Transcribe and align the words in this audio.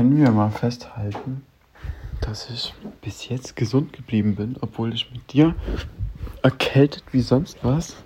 können 0.00 0.16
wir 0.16 0.30
mal 0.30 0.50
festhalten, 0.50 1.44
dass 2.22 2.48
ich 2.48 2.72
bis 3.02 3.28
jetzt 3.28 3.54
gesund 3.54 3.92
geblieben 3.92 4.34
bin, 4.34 4.56
obwohl 4.62 4.94
ich 4.94 5.12
mit 5.12 5.30
dir 5.30 5.54
erkältet 6.42 7.04
wie 7.12 7.20
sonst 7.20 7.58
was 7.60 7.96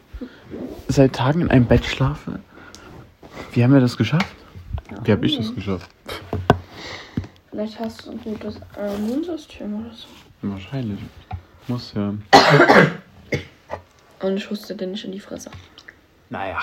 seit 0.88 1.12
Tagen 1.12 1.42
in 1.42 1.50
einem 1.52 1.66
Bett 1.66 1.84
schlafe. 1.84 2.40
Wie 3.52 3.62
haben 3.62 3.72
wir 3.72 3.80
das 3.80 3.96
geschafft? 3.96 4.34
Wie 5.04 5.12
habe 5.12 5.24
ich 5.24 5.36
das 5.36 5.54
geschafft? 5.54 5.88
Vielleicht 7.52 7.78
hast 7.78 8.06
du 8.06 8.10
ein 8.10 8.20
gutes 8.24 8.56
äh, 8.76 8.96
Immunsystem 8.96 9.72
oder 9.80 9.94
so. 9.94 10.08
Wahrscheinlich. 10.42 10.98
Muss 11.68 11.94
ja. 11.94 12.12
Und 14.20 14.36
ich 14.36 14.50
huste 14.50 14.74
dir 14.74 14.88
nicht 14.88 15.04
in 15.04 15.12
die 15.12 15.20
Fresse. 15.20 15.48
Naja. 16.28 16.58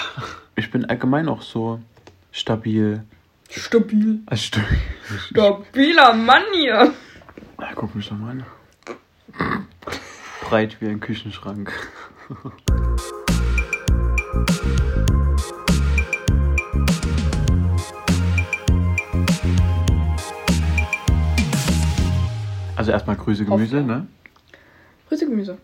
Ich 0.58 0.70
bin 0.70 0.84
allgemein 0.84 1.30
auch 1.30 1.42
so 1.42 1.80
stabil. 2.34 3.06
Stabil. 3.52 4.22
Also 4.28 4.44
stabil. 4.44 4.80
Stabiler 5.30 6.14
Mann 6.14 6.44
hier. 6.54 6.94
Na, 7.60 7.74
guck 7.76 7.94
mich 7.94 8.08
doch 8.08 8.18
mal 8.18 8.32
an. 8.32 8.46
Breit 10.42 10.78
wie 10.80 10.88
ein 10.88 11.02
Küchenschrank. 11.02 11.72
Also 22.78 22.92
erstmal 22.92 23.18
Grüße 23.18 23.44
Gemüse, 23.44 23.82
ne? 23.82 24.08
Grüße 25.10 25.26
Gemüse. 25.26 25.58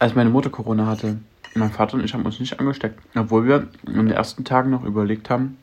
Als 0.00 0.16
meine 0.16 0.30
Mutter 0.30 0.50
Corona 0.50 0.86
hatte, 0.86 1.18
mein 1.54 1.70
Vater 1.70 1.94
und 1.94 2.04
ich 2.04 2.14
haben 2.14 2.26
uns 2.26 2.40
nicht 2.40 2.58
angesteckt. 2.58 3.00
Obwohl 3.14 3.46
wir 3.46 3.68
in 3.86 3.94
den 3.94 4.10
ersten 4.10 4.44
Tagen 4.44 4.70
noch 4.70 4.84
überlegt 4.84 5.30
haben, 5.30 5.56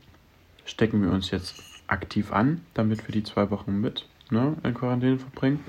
stecken 0.66 1.02
wir 1.04 1.12
uns 1.12 1.32
jetzt 1.32 1.56
aktiv 1.88 2.32
an, 2.32 2.62
damit 2.74 3.08
wir 3.08 3.14
die 3.14 3.24
zwei 3.24 3.50
Wochen 3.52 3.82
mit 3.82 4.08
ne, 4.30 4.56
in 4.64 4.74
Quarantäne 4.74 5.20
verbringen. 5.20 5.64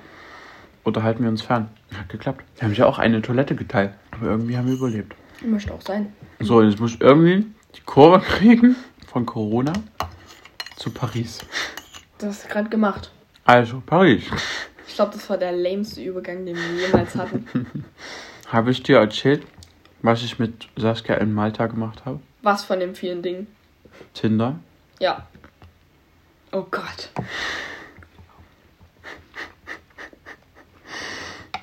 Oder 0.85 1.03
halten 1.03 1.23
wir 1.23 1.31
uns 1.31 1.43
fern? 1.43 1.71
Hat 1.95 2.09
geklappt. 2.09 2.45
Wir 2.57 2.69
haben 2.69 2.75
ja 2.75 2.87
auch 2.87 2.99
eine 2.99 3.23
Toilette 3.23 3.55
geteilt. 3.55 3.93
Aber 4.11 4.27
irgendwie 4.27 4.57
haben 4.57 4.67
wir 4.67 4.75
überlebt. 4.75 5.15
Möchte 5.43 5.73
auch 5.73 5.81
sein. 5.81 6.13
So, 6.41 6.63
jetzt 6.63 6.79
muss 6.79 6.95
ich 6.95 7.01
irgendwie 7.01 7.47
die 7.75 7.81
Kurve 7.85 8.21
kriegen 8.21 8.77
von 9.07 9.25
Corona 9.25 9.73
zu 10.77 10.91
Paris. 10.91 11.41
Das 12.19 12.29
hast 12.29 12.45
du 12.45 12.49
gerade 12.49 12.69
gemacht. 12.69 13.11
Also, 13.45 13.83
Paris. 13.85 14.25
Ich 14.87 14.95
glaube, 14.95 15.13
das 15.13 15.29
war 15.29 15.39
der 15.39 15.53
lameste 15.53 16.03
Übergang, 16.03 16.47
den 16.47 16.57
wir 16.57 16.87
jemals 16.87 17.15
hatten. 17.15 17.47
Habe 18.49 18.71
ich 18.71 18.83
dir 18.83 18.99
erzählt, 18.99 19.43
was 20.03 20.23
ich 20.23 20.39
mit 20.39 20.69
Saskia 20.77 21.17
in 21.17 21.33
Malta 21.33 21.67
gemacht 21.67 22.05
habe? 22.05 22.21
Was 22.43 22.65
von 22.65 22.79
den 22.79 22.95
vielen 22.95 23.23
Dingen? 23.23 23.47
Tinder. 24.13 24.59
Ja. 25.01 25.27
Oh 26.53 26.67
Gott. 26.71 27.11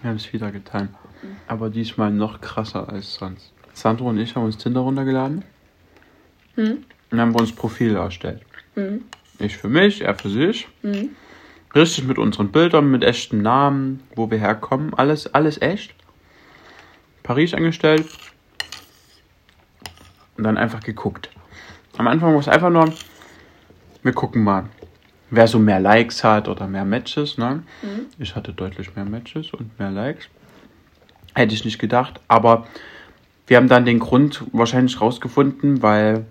Wir 0.01 0.09
haben 0.09 0.17
es 0.17 0.33
wieder 0.33 0.51
getan. 0.51 0.95
Aber 1.47 1.69
diesmal 1.69 2.11
noch 2.11 2.41
krasser 2.41 2.89
als 2.89 3.13
sonst. 3.15 3.53
Sandro 3.73 4.09
und 4.09 4.17
ich 4.17 4.35
haben 4.35 4.43
uns 4.43 4.57
Tinder 4.57 4.81
runtergeladen. 4.81 5.45
Hm? 6.55 6.83
Und 7.11 7.19
haben 7.19 7.33
wir 7.33 7.39
uns 7.39 7.53
Profile 7.53 7.99
erstellt. 7.99 8.41
Hm? 8.75 9.05
Ich 9.39 9.57
für 9.57 9.69
mich, 9.69 10.01
er 10.01 10.15
für 10.15 10.29
sich. 10.29 10.67
Hm? 10.81 11.15
Richtig 11.73 12.05
mit 12.05 12.17
unseren 12.17 12.51
Bildern, 12.51 12.91
mit 12.91 13.03
echten 13.03 13.41
Namen, 13.41 14.01
wo 14.15 14.29
wir 14.29 14.39
herkommen. 14.39 14.93
Alles, 14.93 15.33
alles 15.33 15.61
echt. 15.61 15.93
Paris 17.23 17.53
angestellt. 17.53 18.07
Und 20.37 20.43
dann 20.43 20.57
einfach 20.57 20.81
geguckt. 20.81 21.29
Am 21.97 22.07
Anfang 22.07 22.33
war 22.33 22.39
es 22.39 22.47
einfach 22.47 22.69
nur, 22.69 22.91
wir 24.03 24.13
gucken 24.13 24.43
mal, 24.43 24.69
wer 25.29 25.47
so 25.47 25.59
mehr 25.59 25.79
Likes 25.79 26.23
hat 26.23 26.47
oder 26.47 26.67
mehr 26.67 26.85
Matches. 26.85 27.37
Ne? 27.37 27.63
Mhm. 27.81 28.05
Ich 28.19 28.35
hatte 28.35 28.53
deutlich 28.53 28.95
mehr 28.95 29.05
Matches 29.05 29.51
und 29.53 29.77
mehr 29.79 29.91
Likes. 29.91 30.27
Hätte 31.33 31.53
ich 31.53 31.65
nicht 31.65 31.79
gedacht. 31.79 32.19
Aber 32.27 32.67
wir 33.47 33.57
haben 33.57 33.69
dann 33.69 33.85
den 33.85 33.99
Grund 33.99 34.43
wahrscheinlich 34.51 34.99
rausgefunden, 35.01 35.81
weil 35.81 36.25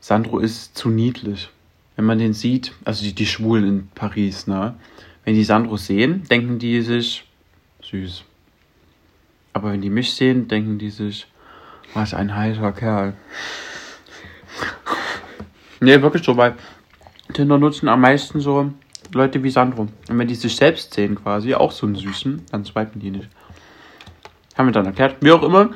Sandro 0.00 0.38
ist 0.38 0.76
zu 0.76 0.88
niedlich. 0.88 1.50
Wenn 1.96 2.04
man 2.04 2.18
den 2.18 2.32
sieht, 2.32 2.72
also 2.84 3.04
die, 3.04 3.12
die 3.12 3.26
Schwulen 3.26 3.64
in 3.64 3.88
Paris, 3.94 4.46
ne? 4.46 4.74
Wenn 5.24 5.34
die 5.34 5.44
Sandro 5.44 5.76
sehen, 5.76 6.22
denken 6.30 6.58
die 6.58 6.80
sich 6.80 7.24
süß. 7.82 8.22
Aber 9.52 9.72
wenn 9.72 9.82
die 9.82 9.90
mich 9.90 10.14
sehen, 10.14 10.48
denken 10.48 10.78
die 10.78 10.90
sich, 10.90 11.26
was 11.92 12.14
ein 12.14 12.34
heißer 12.34 12.72
Kerl. 12.72 13.14
nee, 15.80 16.00
wirklich 16.00 16.24
so, 16.24 16.36
weil 16.36 16.54
Tinder 17.32 17.58
nutzen 17.58 17.88
am 17.88 18.00
meisten 18.00 18.40
so 18.40 18.72
Leute 19.12 19.42
wie 19.42 19.50
Sandro. 19.50 19.82
Und 19.82 20.18
wenn 20.18 20.28
die 20.28 20.34
sich 20.34 20.56
selbst 20.56 20.94
sehen 20.94 21.14
quasi, 21.14 21.54
auch 21.54 21.72
so 21.72 21.86
einen 21.86 21.96
Süßen, 21.96 22.46
dann 22.50 22.64
swipen 22.64 23.00
die 23.00 23.10
nicht. 23.10 23.28
Haben 24.56 24.68
wir 24.68 24.72
dann 24.72 24.86
erklärt. 24.86 25.16
Wie 25.20 25.32
auch 25.32 25.42
immer, 25.42 25.70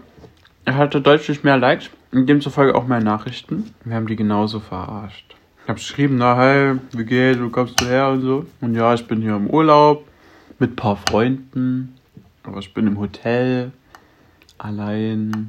er 0.65 0.77
hatte 0.77 1.01
deutlich 1.01 1.45
mehr 1.45 1.57
Likes 1.57 1.91
und 2.13 2.27
demzufolge 2.27 2.75
auch 2.75 2.87
mehr 2.87 3.01
Nachrichten. 3.01 3.75
Wir 3.85 3.97
haben 3.97 4.07
die 4.07 4.17
genauso 4.17 4.61
verarscht. 4.61 5.35
Ich 5.63 5.69
habe 5.69 5.79
geschrieben, 5.79 6.17
na 6.17 6.37
hey, 6.37 6.75
wie 6.93 7.05
geht's, 7.05 7.41
wo 7.41 7.49
kommst 7.49 7.81
du 7.81 7.87
her 7.87 8.11
und 8.11 8.23
so. 8.23 8.47
Und 8.61 8.75
ja, 8.75 8.93
ich 8.95 9.07
bin 9.07 9.23
hier 9.23 9.37
im 9.37 9.49
Urlaub 9.49 10.05
mit 10.59 10.73
ein 10.73 10.77
paar 10.77 10.97
Freunden. 10.97 11.97
Aber 12.43 12.59
ich 12.59 12.75
bin 12.75 12.87
im 12.89 12.99
Hotel, 12.99 13.71
allein, 14.59 15.49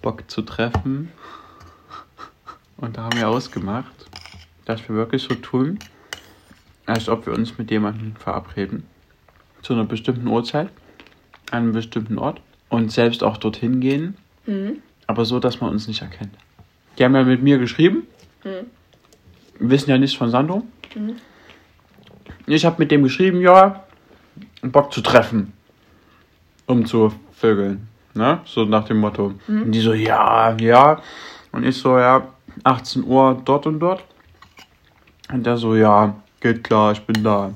Bock 0.00 0.30
zu 0.30 0.42
treffen. 0.42 1.10
Und 2.78 2.96
da 2.96 3.02
haben 3.02 3.18
wir 3.18 3.28
ausgemacht, 3.28 4.09
dass 4.70 4.88
wir 4.88 4.94
wirklich 4.94 5.22
so 5.22 5.34
tun, 5.34 5.78
als 6.86 7.08
ob 7.08 7.26
wir 7.26 7.32
uns 7.34 7.58
mit 7.58 7.70
jemandem 7.70 8.14
verabreden. 8.16 8.84
Zu 9.62 9.74
einer 9.74 9.84
bestimmten 9.84 10.26
Uhrzeit, 10.28 10.68
an 11.50 11.64
einem 11.64 11.72
bestimmten 11.72 12.18
Ort. 12.18 12.40
Und 12.68 12.92
selbst 12.92 13.24
auch 13.24 13.36
dorthin 13.36 13.80
gehen, 13.80 14.16
Hm? 14.44 14.78
aber 15.08 15.24
so, 15.24 15.40
dass 15.40 15.60
man 15.60 15.70
uns 15.70 15.88
nicht 15.88 16.02
erkennt. 16.02 16.32
Die 16.96 17.04
haben 17.04 17.14
ja 17.16 17.24
mit 17.24 17.42
mir 17.42 17.58
geschrieben, 17.58 18.04
Hm? 18.42 18.66
wissen 19.58 19.90
ja 19.90 19.98
nichts 19.98 20.16
von 20.16 20.30
Sandro. 20.30 20.62
Mhm. 20.94 21.16
Ich 22.46 22.64
habe 22.64 22.76
mit 22.78 22.90
dem 22.90 23.02
geschrieben, 23.02 23.40
ja, 23.40 23.84
Bock 24.62 24.92
zu 24.92 25.00
treffen, 25.00 25.52
um 26.66 26.86
zu 26.86 27.12
vögeln. 27.32 27.88
Ne? 28.14 28.40
So 28.44 28.64
nach 28.64 28.84
dem 28.84 28.98
Motto. 28.98 29.34
Und 29.48 29.72
die 29.72 29.80
so, 29.80 29.92
ja, 29.92 30.56
ja. 30.58 31.00
Und 31.52 31.64
ich 31.64 31.76
so, 31.76 31.98
ja, 31.98 32.28
18 32.64 33.04
Uhr 33.04 33.40
dort 33.44 33.66
und 33.66 33.80
dort. 33.80 34.04
Und 35.32 35.46
der 35.46 35.56
so, 35.56 35.76
ja, 35.76 36.16
geht 36.40 36.64
klar, 36.64 36.92
ich 36.92 37.02
bin 37.02 37.22
da. 37.22 37.52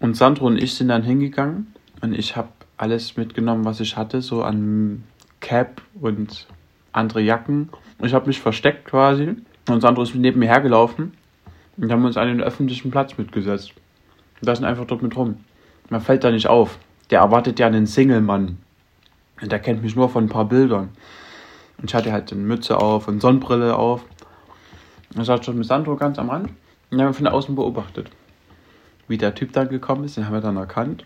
Und 0.00 0.16
Sandro 0.16 0.46
und 0.46 0.60
ich 0.60 0.74
sind 0.74 0.88
dann 0.88 1.02
hingegangen 1.02 1.74
und 2.00 2.12
ich 2.12 2.36
habe 2.36 2.48
alles 2.76 3.16
mitgenommen, 3.16 3.64
was 3.64 3.80
ich 3.80 3.96
hatte, 3.96 4.20
so 4.20 4.42
an 4.42 5.04
Cap 5.40 5.80
und 6.00 6.46
andere 6.92 7.20
Jacken. 7.20 7.68
Ich 8.02 8.14
habe 8.14 8.26
mich 8.26 8.40
versteckt 8.40 8.86
quasi 8.86 9.36
und 9.68 9.80
Sandro 9.80 10.02
ist 10.02 10.14
neben 10.14 10.40
mir 10.40 10.48
hergelaufen 10.48 11.12
und 11.76 11.92
haben 11.92 12.04
uns 12.04 12.16
an 12.16 12.28
den 12.28 12.40
öffentlichen 12.40 12.90
Platz 12.90 13.16
mitgesetzt. 13.16 13.72
Und 14.40 14.48
da 14.48 14.56
sind 14.56 14.64
einfach 14.64 14.86
dort 14.86 15.02
mit 15.02 15.16
rum. 15.16 15.36
Man 15.90 16.00
fällt 16.00 16.24
da 16.24 16.30
nicht 16.30 16.48
auf. 16.48 16.78
Der 17.10 17.20
erwartet 17.20 17.58
ja 17.58 17.66
einen 17.66 17.86
Single-Mann. 17.86 18.58
Und 19.40 19.52
der 19.52 19.58
kennt 19.60 19.82
mich 19.82 19.94
nur 19.94 20.08
von 20.08 20.24
ein 20.24 20.28
paar 20.28 20.46
Bildern. 20.46 20.90
Und 21.78 21.90
ich 21.90 21.94
hatte 21.94 22.10
halt 22.12 22.32
eine 22.32 22.42
Mütze 22.42 22.76
auf 22.76 23.06
und 23.06 23.20
Sonnenbrille 23.20 23.76
auf. 23.76 24.04
Und 25.14 25.20
ich 25.20 25.26
saß 25.26 25.44
schon 25.44 25.58
mit 25.58 25.66
Sandro 25.66 25.96
ganz 25.96 26.18
am 26.18 26.30
Rand 26.30 26.50
und 26.90 27.00
haben 27.00 27.14
von 27.14 27.26
außen 27.26 27.54
beobachtet. 27.54 28.10
Wie 29.06 29.18
der 29.18 29.34
Typ 29.34 29.52
dann 29.52 29.68
gekommen 29.68 30.04
ist, 30.04 30.16
den 30.16 30.26
haben 30.26 30.34
wir 30.34 30.40
dann 30.40 30.56
erkannt. 30.56 31.04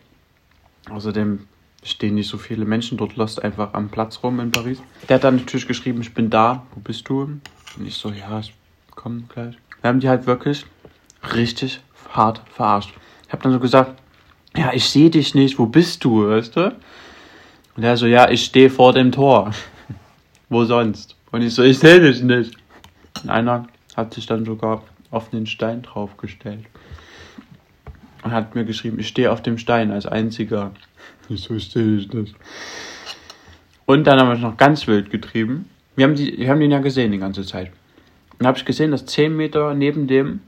Außerdem 0.91 1.47
stehen 1.85 2.15
nicht 2.15 2.29
so 2.29 2.39
viele 2.39 2.65
Menschen 2.65 2.99
dort 2.99 3.17
lost 3.17 3.43
einfach 3.43 3.75
am 3.75 3.89
Platz 3.89 4.21
rum 4.23 4.41
in 4.41 4.51
Paris. 4.51 4.79
Der 5.09 5.17
hat 5.17 5.25
dann 5.25 5.37
natürlich 5.37 5.67
geschrieben, 5.67 6.01
ich 6.01 6.15
bin 6.15 6.31
da, 6.31 6.67
wo 6.75 6.81
bist 6.81 7.09
du? 7.09 7.23
Und 7.23 7.87
ich 7.87 7.95
so, 7.95 8.11
ja, 8.11 8.41
ich 8.41 8.53
komme 8.91 9.23
gleich. 9.29 9.57
Wir 9.81 9.89
haben 9.89 10.01
die 10.01 10.09
halt 10.09 10.27
wirklich 10.27 10.65
richtig 11.35 11.81
hart 12.11 12.43
verarscht. 12.51 12.95
Ich 13.27 13.33
habe 13.33 13.43
dann 13.43 13.53
so 13.53 13.61
gesagt, 13.61 14.01
ja, 14.57 14.73
ich 14.73 14.89
sehe 14.89 15.11
dich 15.11 15.35
nicht, 15.35 15.59
wo 15.59 15.67
bist 15.67 16.05
du, 16.05 16.29
weißt 16.29 16.57
du? 16.57 16.77
Und 17.77 17.83
er 17.83 17.97
so, 17.97 18.07
ja, 18.07 18.29
ich 18.29 18.45
stehe 18.45 18.71
vor 18.71 18.93
dem 18.93 19.13
Tor. 19.13 19.53
wo 20.49 20.65
sonst? 20.65 21.17
Und 21.31 21.43
ich 21.43 21.55
so, 21.55 21.63
ich 21.63 21.79
sehe 21.79 22.01
dich 22.01 22.23
nicht. 22.23 22.55
Und 23.23 23.31
einer 23.31 23.67
hat 23.97 24.15
sich 24.15 24.27
dann 24.27 24.45
sogar 24.45 24.83
auf 25.13 25.31
den 25.31 25.47
Stein 25.47 25.83
draufgestellt. 25.83 26.65
Und 28.25 28.33
hat 28.33 28.55
mir 28.55 28.65
geschrieben, 28.65 28.99
ich 28.99 29.09
stehe 29.09 29.31
auf 29.31 29.43
dem 29.43 29.59
Stein 29.59 29.93
als 29.93 30.07
einziger. 30.07 30.73
Ich 31.29 31.43
so, 31.43 31.55
ich 31.55 31.75
nicht. 32.13 32.35
Und 33.87 34.07
dann 34.07 34.19
haben 34.19 34.29
wir 34.29 34.35
es 34.35 34.41
noch 34.41 34.57
ganz 34.57 34.87
wild 34.87 35.11
getrieben. 35.11 35.69
Wir 35.97 36.07
haben, 36.07 36.15
die, 36.15 36.39
wir 36.39 36.49
haben 36.49 36.61
den 36.61 36.71
ja 36.71 36.79
gesehen 36.79 37.13
die 37.13 37.19
ganze 37.19 37.45
Zeit. 37.45 37.69
Und 38.33 38.41
dann 38.41 38.49
habe 38.49 38.59
ich 38.59 38.65
gesehen, 38.65 38.91
dass 38.91 39.07
10 39.07 39.37
Meter 39.37 39.75
neben 39.75 40.07
dem 40.07 40.41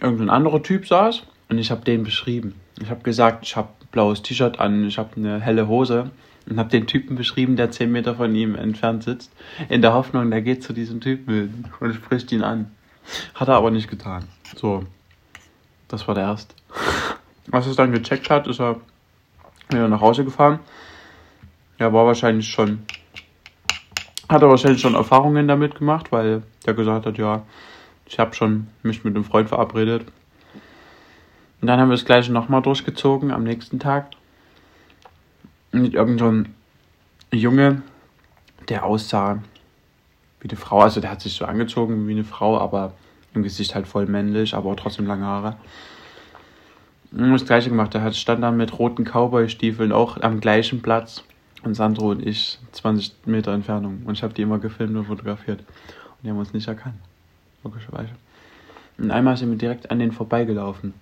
irgendein 0.00 0.30
anderer 0.30 0.62
Typ 0.62 0.86
saß. 0.86 1.24
Und 1.48 1.58
ich 1.58 1.70
habe 1.70 1.84
den 1.84 2.04
beschrieben. 2.04 2.54
Ich 2.80 2.90
habe 2.90 3.02
gesagt, 3.02 3.44
ich 3.44 3.56
habe 3.56 3.68
ein 3.80 3.88
blaues 3.92 4.22
T-Shirt 4.22 4.58
an, 4.58 4.86
ich 4.86 4.98
habe 4.98 5.16
eine 5.16 5.40
helle 5.40 5.68
Hose. 5.68 6.10
Und 6.48 6.58
habe 6.58 6.70
den 6.70 6.86
Typen 6.86 7.16
beschrieben, 7.16 7.56
der 7.56 7.72
10 7.72 7.90
Meter 7.90 8.14
von 8.14 8.34
ihm 8.34 8.54
entfernt 8.54 9.02
sitzt. 9.02 9.32
In 9.68 9.82
der 9.82 9.92
Hoffnung, 9.92 10.30
der 10.30 10.42
geht 10.42 10.62
zu 10.62 10.72
diesem 10.72 11.00
Typen 11.00 11.64
und 11.80 11.94
spricht 11.94 12.30
ihn 12.30 12.42
an. 12.42 12.70
Hat 13.34 13.48
er 13.48 13.54
aber 13.54 13.70
nicht 13.70 13.88
getan. 13.88 14.24
So. 14.56 14.84
Das 15.88 16.06
war 16.08 16.14
der 16.14 16.24
erste. 16.24 16.54
Als 17.52 17.66
er 17.66 17.70
es 17.70 17.76
dann 17.76 17.92
gecheckt 17.92 18.28
hat, 18.30 18.46
ist 18.48 18.60
er 18.60 18.80
wieder 19.68 19.88
nach 19.88 20.00
Hause 20.00 20.24
gefahren. 20.24 20.58
Er 21.78 21.92
war 21.92 22.06
wahrscheinlich 22.06 22.48
schon, 22.48 22.84
hat 24.28 24.42
er 24.42 24.48
wahrscheinlich 24.48 24.80
schon 24.80 24.94
Erfahrungen 24.94 25.46
damit 25.46 25.76
gemacht, 25.76 26.10
weil 26.10 26.42
der 26.64 26.74
gesagt 26.74 27.06
hat, 27.06 27.18
ja, 27.18 27.42
ich 28.06 28.18
habe 28.18 28.34
schon 28.34 28.68
mich 28.82 29.04
mit 29.04 29.14
einem 29.14 29.24
Freund 29.24 29.48
verabredet. 29.48 30.06
Und 31.60 31.68
dann 31.68 31.80
haben 31.80 31.88
wir 31.88 31.96
das 31.96 32.04
gleiche 32.04 32.32
nochmal 32.32 32.62
durchgezogen 32.62 33.30
am 33.30 33.44
nächsten 33.44 33.78
Tag. 33.78 34.10
Mit 35.72 35.94
irgendeinem 35.94 36.54
Junge, 37.32 37.82
der 38.68 38.84
aussah 38.84 39.38
wie 40.46 40.50
eine 40.50 40.58
Frau. 40.58 40.80
Also 40.80 41.00
der 41.00 41.10
hat 41.10 41.20
sich 41.20 41.34
so 41.34 41.44
angezogen 41.44 42.06
wie 42.06 42.12
eine 42.12 42.24
Frau, 42.24 42.58
aber 42.58 42.92
im 43.34 43.42
Gesicht 43.42 43.74
halt 43.74 43.86
voll 43.86 44.06
männlich, 44.06 44.54
aber 44.54 44.70
auch 44.70 44.76
trotzdem 44.76 45.06
lange 45.06 45.24
Haare. 45.24 45.56
Und 47.12 47.32
das 47.32 47.44
gleiche 47.44 47.70
gemacht. 47.70 47.94
Er 47.94 48.02
hat 48.02 48.16
stand 48.16 48.42
dann 48.42 48.56
mit 48.56 48.78
roten 48.78 49.04
Cowboy-Stiefeln 49.04 49.92
auch 49.92 50.20
am 50.20 50.40
gleichen 50.40 50.82
Platz. 50.82 51.24
Und 51.62 51.74
Sandro 51.74 52.10
und 52.10 52.24
ich 52.24 52.58
20 52.72 53.26
Meter 53.26 53.52
Entfernung. 53.52 54.02
Und 54.04 54.14
ich 54.14 54.22
habe 54.22 54.34
die 54.34 54.42
immer 54.42 54.58
gefilmt 54.58 54.96
und 54.96 55.06
fotografiert. 55.06 55.60
Und 55.60 56.24
die 56.24 56.30
haben 56.30 56.38
uns 56.38 56.52
nicht 56.52 56.68
erkannt. 56.68 56.96
Logischerweise. 57.64 58.10
Und 58.98 59.10
einmal 59.10 59.36
sind 59.36 59.50
wir 59.50 59.58
direkt 59.58 59.90
an 59.90 59.98
den 59.98 60.12
vorbeigelaufen. 60.12 60.94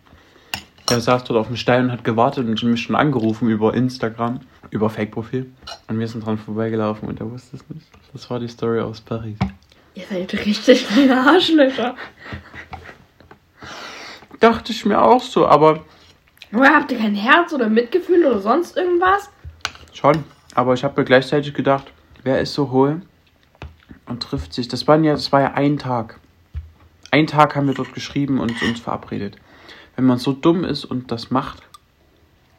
Er 0.91 1.01
saß 1.01 1.25
dort 1.25 1.39
auf 1.39 1.47
dem 1.47 1.57
Stein 1.57 1.85
und 1.87 1.93
hat 1.93 2.05
gewartet 2.05 2.47
und 2.47 2.63
mich 2.63 2.83
schon 2.83 2.95
angerufen 2.95 3.49
über 3.49 3.75
Instagram, 3.75 4.41
über 4.71 4.91
Fake-Profil. 4.91 5.51
Und 5.89 5.99
wir 5.99 6.07
sind 6.07 6.25
dran 6.27 6.39
vorbeigelaufen 6.39 7.09
und 7.09 7.21
er 7.21 7.31
wusste 7.31 7.57
es 7.57 7.69
nicht. 7.69 7.87
Das 8.13 8.29
war 8.29 8.39
die 8.39 8.49
Story 8.49 8.81
aus 8.81 9.01
Paris. 9.01 9.39
Ihr 9.95 10.05
seid 10.09 10.33
richtig 10.47 10.87
kleine 10.87 11.21
Arschlöcher. 11.21 11.95
Dachte 14.41 14.73
ich 14.73 14.85
mir 14.85 15.01
auch 15.01 15.23
so, 15.23 15.47
aber 15.47 15.81
Woher 16.51 16.75
habt 16.75 16.93
ihr 16.93 16.99
kein 16.99 17.15
Herz 17.15 17.53
oder 17.53 17.69
Mitgefühl 17.69 18.25
oder 18.27 18.41
sonst 18.41 18.77
irgendwas? 18.77 19.31
schon. 20.05 20.25
Aber 20.55 20.75
ich 20.75 20.85
habe 20.85 21.01
mir 21.01 21.05
gleichzeitig 21.05 21.55
gedacht, 21.55 21.93
wer 22.23 22.41
ist 22.41 22.55
so 22.55 22.71
hohl 22.71 23.03
und 24.07 24.23
trifft 24.23 24.53
sich. 24.53 24.69
Das, 24.69 24.87
waren 24.87 25.05
ja, 25.05 25.13
das 25.13 25.33
war 25.33 25.41
ja 25.41 25.55
ein 25.55 25.79
Tag. 25.79 26.21
Ein 27.11 27.27
Tag 27.27 27.57
haben 27.57 27.67
wir 27.67 27.75
dort 27.75 27.95
geschrieben 27.95 28.41
und 28.41 28.61
uns 28.63 28.81
verabredet. 28.81 29.37
Wenn 29.97 30.07
man 30.07 30.19
so 30.19 30.33
dumm 30.33 30.65
ist 30.65 30.85
und 30.85 31.11
das 31.11 31.31
macht 31.31 31.63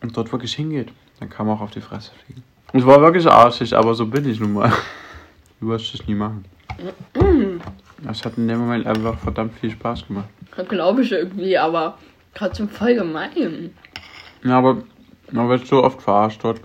und 0.02 0.16
dort 0.16 0.32
wirklich 0.32 0.54
hingeht, 0.54 0.92
dann 1.20 1.30
kann 1.30 1.46
man 1.46 1.58
auch 1.58 1.62
auf 1.62 1.72
die 1.72 1.82
Fresse 1.82 2.12
fliegen. 2.26 2.44
Es 2.74 2.86
war 2.86 3.02
wirklich 3.02 3.28
arschig, 3.28 3.76
aber 3.76 3.94
so 3.94 4.06
bin 4.06 4.30
ich 4.30 4.40
nun 4.40 4.54
mal. 4.54 4.72
Du 5.62 5.70
wirst 5.70 5.94
es 5.96 6.06
nie 6.06 6.16
machen. 6.16 6.44
Das 8.04 8.26
hat 8.26 8.38
in 8.38 8.50
dem 8.50 8.60
Moment 8.60 8.86
einfach 8.86 9.18
verdammt 9.18 9.58
viel 9.58 9.72
Spaß 9.72 10.06
gemacht. 10.06 10.28
Glaube 10.68 11.02
ich 11.02 11.14
irgendwie, 11.14 11.58
aber 11.58 11.98
trotzdem 12.34 12.68
voll 12.68 12.94
gemein. 12.94 13.74
Ja, 14.44 14.58
aber 14.58 14.84
man 15.32 15.48
wird 15.48 15.66
so 15.66 15.82
oft 15.82 16.02
verarscht 16.02 16.44
dort. 16.44 16.60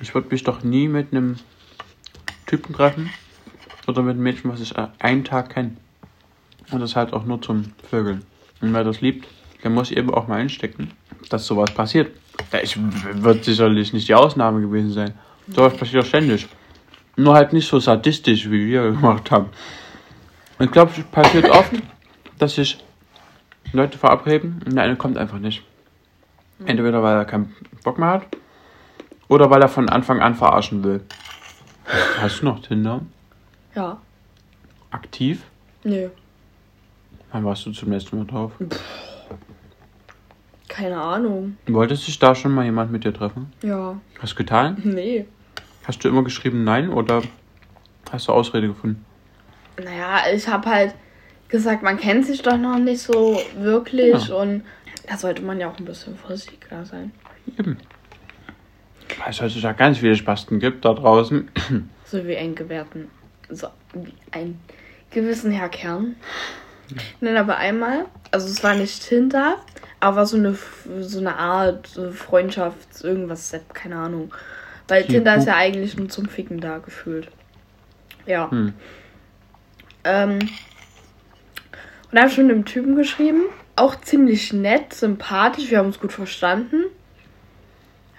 Ich 0.00 0.14
würde 0.14 0.28
mich 0.30 0.42
doch 0.42 0.62
nie 0.62 0.88
mit 0.88 1.12
einem 1.12 1.36
Typen 2.46 2.74
treffen 2.74 3.10
oder 3.86 4.02
mit 4.02 4.14
einem 4.14 4.22
Mädchen, 4.22 4.50
was 4.50 4.60
ich 4.60 4.74
einen 4.76 5.24
Tag 5.24 5.50
kenne. 5.50 5.76
Und 6.72 6.80
das 6.80 6.96
halt 6.96 7.12
auch 7.12 7.24
nur 7.24 7.42
zum 7.42 7.72
Vögeln. 7.88 8.24
Und 8.60 8.72
wer 8.72 8.84
das 8.84 9.00
liebt, 9.00 9.28
der 9.62 9.70
muss 9.70 9.90
eben 9.90 10.12
auch 10.12 10.28
mal 10.28 10.40
einstecken, 10.40 10.90
dass 11.28 11.46
sowas 11.46 11.72
passiert. 11.72 12.10
Ich 12.62 12.78
wird 12.78 13.44
sicherlich 13.44 13.92
nicht 13.92 14.08
die 14.08 14.14
Ausnahme 14.14 14.60
gewesen 14.60 14.92
sein. 14.92 15.14
Sowas 15.48 15.76
passiert 15.76 16.04
auch 16.04 16.08
ständig. 16.08 16.46
Nur 17.16 17.34
halt 17.34 17.52
nicht 17.52 17.68
so 17.68 17.78
sadistisch, 17.78 18.50
wie 18.50 18.68
wir 18.68 18.90
gemacht 18.92 19.30
haben. 19.30 19.46
Und 20.58 20.66
ich 20.66 20.72
glaube, 20.72 20.92
es 20.96 21.04
passiert 21.04 21.48
oft, 21.50 21.72
dass 22.38 22.54
sich 22.54 22.78
Leute 23.72 23.98
verabreden 23.98 24.62
und 24.64 24.74
der 24.74 24.84
eine 24.84 24.96
kommt 24.96 25.16
einfach 25.16 25.38
nicht. 25.38 25.62
Entweder 26.66 27.02
weil 27.02 27.16
er 27.16 27.24
keinen 27.24 27.54
Bock 27.84 27.98
mehr 27.98 28.08
hat 28.08 28.26
oder 29.28 29.48
weil 29.50 29.62
er 29.62 29.68
von 29.68 29.88
Anfang 29.88 30.20
an 30.20 30.34
verarschen 30.34 30.84
will. 30.84 31.02
Hast 32.20 32.40
du 32.40 32.46
noch 32.46 32.60
Tinder? 32.60 33.00
Ja. 33.74 33.98
Aktiv? 34.90 35.42
Nö. 35.84 36.08
Wann 37.32 37.44
warst 37.44 37.64
du 37.64 37.72
zum 37.72 37.92
letzten 37.92 38.18
Mal 38.18 38.26
drauf? 38.26 38.52
Keine 40.70 41.00
Ahnung. 41.00 41.56
Wolltest 41.66 42.04
sich 42.04 42.18
da 42.20 42.36
schon 42.36 42.52
mal 42.52 42.64
jemand 42.64 42.92
mit 42.92 43.02
dir 43.02 43.12
treffen? 43.12 43.52
Ja. 43.62 44.00
Hast 44.20 44.32
du 44.34 44.36
getan? 44.36 44.80
Nee. 44.84 45.26
Hast 45.84 46.04
du 46.04 46.08
immer 46.08 46.22
geschrieben 46.22 46.62
Nein 46.62 46.90
oder 46.90 47.22
hast 48.12 48.28
du 48.28 48.32
Ausrede 48.32 48.68
gefunden? 48.68 49.04
Naja, 49.82 50.20
ich 50.32 50.46
habe 50.46 50.70
halt 50.70 50.94
gesagt, 51.48 51.82
man 51.82 51.98
kennt 51.98 52.24
sich 52.24 52.42
doch 52.42 52.56
noch 52.56 52.78
nicht 52.78 53.00
so 53.00 53.40
wirklich 53.58 54.28
Ja. 54.28 54.36
und 54.36 54.62
da 55.08 55.16
sollte 55.16 55.42
man 55.42 55.58
ja 55.58 55.68
auch 55.68 55.76
ein 55.76 55.84
bisschen 55.84 56.16
vorsichtiger 56.16 56.84
sein. 56.84 57.10
Eben. 57.58 57.76
Weil 59.18 59.30
es 59.30 59.42
heutzutage 59.42 59.76
ganz 59.76 59.98
viele 59.98 60.14
Spasten 60.14 60.60
gibt 60.60 60.84
da 60.84 60.94
draußen. 60.94 61.50
So 62.04 62.24
wie 62.28 62.36
einen 62.36 62.54
gewährten, 62.54 63.08
so 63.48 63.66
wie 63.92 64.14
einen 64.30 64.60
gewissen 65.10 65.50
Herr 65.50 65.68
Kern. 65.68 66.14
Nein, 67.20 67.36
aber 67.36 67.56
einmal, 67.56 68.06
also 68.30 68.46
es 68.48 68.62
war 68.62 68.74
nicht 68.74 69.06
Tinder, 69.06 69.56
aber 70.00 70.26
so 70.26 70.36
eine, 70.36 70.56
so 71.00 71.18
eine 71.18 71.36
Art 71.36 71.86
so 71.86 72.10
Freundschaft, 72.10 73.02
irgendwas, 73.02 73.54
keine 73.72 73.96
Ahnung. 73.96 74.34
Weil 74.88 75.04
Die 75.04 75.12
Tinder 75.12 75.36
ist 75.36 75.46
ja 75.46 75.56
eigentlich 75.56 75.96
nur 75.96 76.08
zum 76.08 76.26
Ficken 76.26 76.60
da 76.60 76.78
gefühlt. 76.78 77.28
Ja. 78.26 78.50
Hm. 78.50 78.74
Ähm, 80.04 80.38
und 82.10 82.16
da 82.16 82.22
habe 82.22 82.28
ich 82.28 82.34
schon 82.34 82.50
einem 82.50 82.64
Typen 82.64 82.96
geschrieben. 82.96 83.42
Auch 83.76 84.00
ziemlich 84.00 84.52
nett, 84.52 84.92
sympathisch, 84.92 85.70
wir 85.70 85.78
haben 85.78 85.86
uns 85.86 86.00
gut 86.00 86.12
verstanden. 86.12 86.84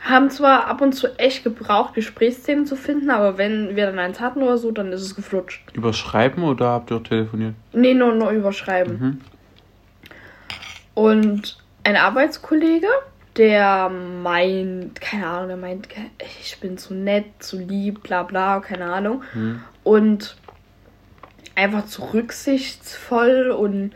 Haben 0.01 0.31
zwar 0.31 0.65
ab 0.65 0.81
und 0.81 0.94
zu 0.94 1.19
echt 1.19 1.44
gebraucht, 1.44 1.94
Gesprächsthemen 1.94 2.65
zu 2.65 2.75
finden, 2.75 3.12
aber 3.12 3.38
wenn 3.38 3.75
wir 3.75 3.86
dann 3.86 4.00
eins 4.00 4.19
hatten 4.19 4.42
oder 4.42 4.57
so, 4.57 4.71
dann 4.71 4.92
ist 4.92 5.01
es 5.01 5.15
geflutscht. 5.15 5.62
Überschreiben 5.74 6.44
oder 6.44 6.69
habt 6.69 6.92
ihr 6.92 6.98
auch 6.98 7.03
telefoniert? 7.03 7.53
Nee, 7.71 7.94
nur, 7.94 8.15
nur 8.15 8.31
überschreiben. 8.31 9.00
Mhm. 9.00 9.21
Und 10.95 11.57
ein 11.83 11.95
Arbeitskollege, 11.95 12.88
der 13.38 13.89
meint, 13.89 15.00
keine 15.00 15.27
Ahnung, 15.27 15.48
der 15.50 15.57
meint, 15.57 15.88
ich 16.42 16.59
bin 16.59 16.77
zu 16.77 16.94
nett, 16.95 17.25
zu 17.39 17.59
lieb, 17.59 18.03
bla 18.03 18.24
bla, 18.24 18.59
keine 18.59 18.86
Ahnung. 18.86 19.24
Mhm. 19.33 19.62
Und 19.83 20.36
einfach 21.56 21.86
zu 21.86 22.12
rücksichtsvoll 22.13 23.51
und 23.51 23.92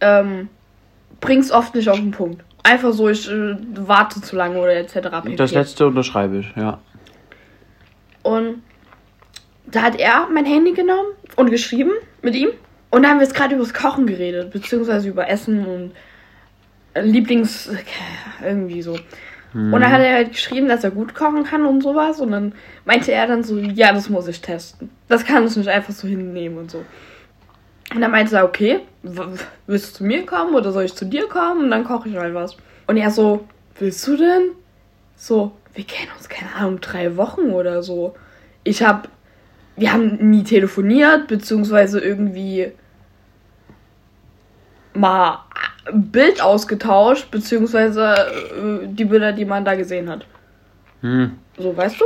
ähm, 0.00 0.48
bring's 1.20 1.50
oft 1.50 1.74
nicht 1.74 1.88
auf 1.88 1.98
den 1.98 2.10
Punkt. 2.10 2.44
Einfach 2.64 2.92
so, 2.92 3.08
ich 3.08 3.30
äh, 3.30 3.56
warte 3.74 4.20
zu 4.20 4.34
lange 4.34 4.58
oder 4.58 4.74
etc. 4.74 4.94
pp. 5.22 5.36
Das 5.36 5.52
letzte 5.52 5.86
unterschreibe 5.86 6.38
ich, 6.38 6.52
ja. 6.56 6.80
Und 8.22 8.62
da 9.66 9.82
hat 9.82 10.00
er 10.00 10.28
mein 10.32 10.44
Handy 10.44 10.72
genommen 10.72 11.10
und 11.36 11.50
geschrieben 11.50 11.92
mit 12.22 12.34
ihm. 12.34 12.48
Und 12.90 13.02
da 13.02 13.10
haben 13.10 13.18
wir 13.18 13.24
jetzt 13.24 13.34
gerade 13.34 13.54
über 13.54 13.62
das 13.64 13.74
Kochen 13.74 14.06
geredet, 14.06 14.50
beziehungsweise 14.50 15.08
über 15.08 15.28
Essen 15.28 15.64
und 15.64 15.92
äh, 16.94 17.02
Lieblings... 17.02 17.68
äh, 17.68 17.76
irgendwie 18.42 18.82
so. 18.82 18.96
Und 19.54 19.70
dann 19.70 19.88
hat 19.92 20.00
er 20.00 20.14
halt 20.14 20.32
geschrieben, 20.32 20.66
dass 20.66 20.82
er 20.82 20.90
gut 20.90 21.14
kochen 21.14 21.44
kann 21.44 21.64
und 21.64 21.80
sowas. 21.80 22.18
Und 22.18 22.32
dann 22.32 22.54
meinte 22.84 23.12
er 23.12 23.28
dann 23.28 23.44
so, 23.44 23.56
ja, 23.56 23.92
das 23.92 24.08
muss 24.08 24.26
ich 24.26 24.40
testen. 24.40 24.90
Das 25.06 25.24
kann 25.24 25.46
ich 25.46 25.56
nicht 25.56 25.68
einfach 25.68 25.92
so 25.92 26.08
hinnehmen 26.08 26.58
und 26.58 26.72
so. 26.72 26.84
Und 27.94 28.00
dann 28.00 28.10
meinte 28.10 28.36
er, 28.36 28.44
okay, 28.44 28.80
willst 29.02 29.90
du 29.90 29.98
zu 29.98 30.04
mir 30.04 30.26
kommen 30.26 30.54
oder 30.54 30.72
soll 30.72 30.84
ich 30.84 30.94
zu 30.94 31.04
dir 31.04 31.28
kommen? 31.28 31.64
Und 31.64 31.70
dann 31.70 31.84
koche 31.84 32.08
ich 32.08 32.16
halt 32.16 32.34
was. 32.34 32.56
Und 32.88 32.96
er 32.96 33.10
so, 33.10 33.46
willst 33.78 34.04
du 34.06 34.16
denn? 34.16 34.50
So, 35.16 35.52
wir 35.74 35.84
kennen 35.84 36.10
uns, 36.16 36.28
keine 36.28 36.52
Ahnung, 36.54 36.80
drei 36.80 37.16
Wochen 37.16 37.50
oder 37.50 37.84
so. 37.84 38.16
Ich 38.64 38.82
hab, 38.82 39.08
wir 39.76 39.92
haben 39.92 40.30
nie 40.30 40.42
telefoniert, 40.42 41.28
beziehungsweise 41.28 42.00
irgendwie 42.00 42.72
mal 44.92 45.44
ein 45.86 46.10
Bild 46.10 46.42
ausgetauscht, 46.42 47.30
beziehungsweise 47.30 48.14
äh, 48.14 48.86
die 48.88 49.04
Bilder, 49.04 49.32
die 49.32 49.44
man 49.44 49.64
da 49.64 49.76
gesehen 49.76 50.10
hat. 50.10 50.26
Hm. 51.00 51.38
So, 51.58 51.76
weißt 51.76 52.00
du? 52.00 52.04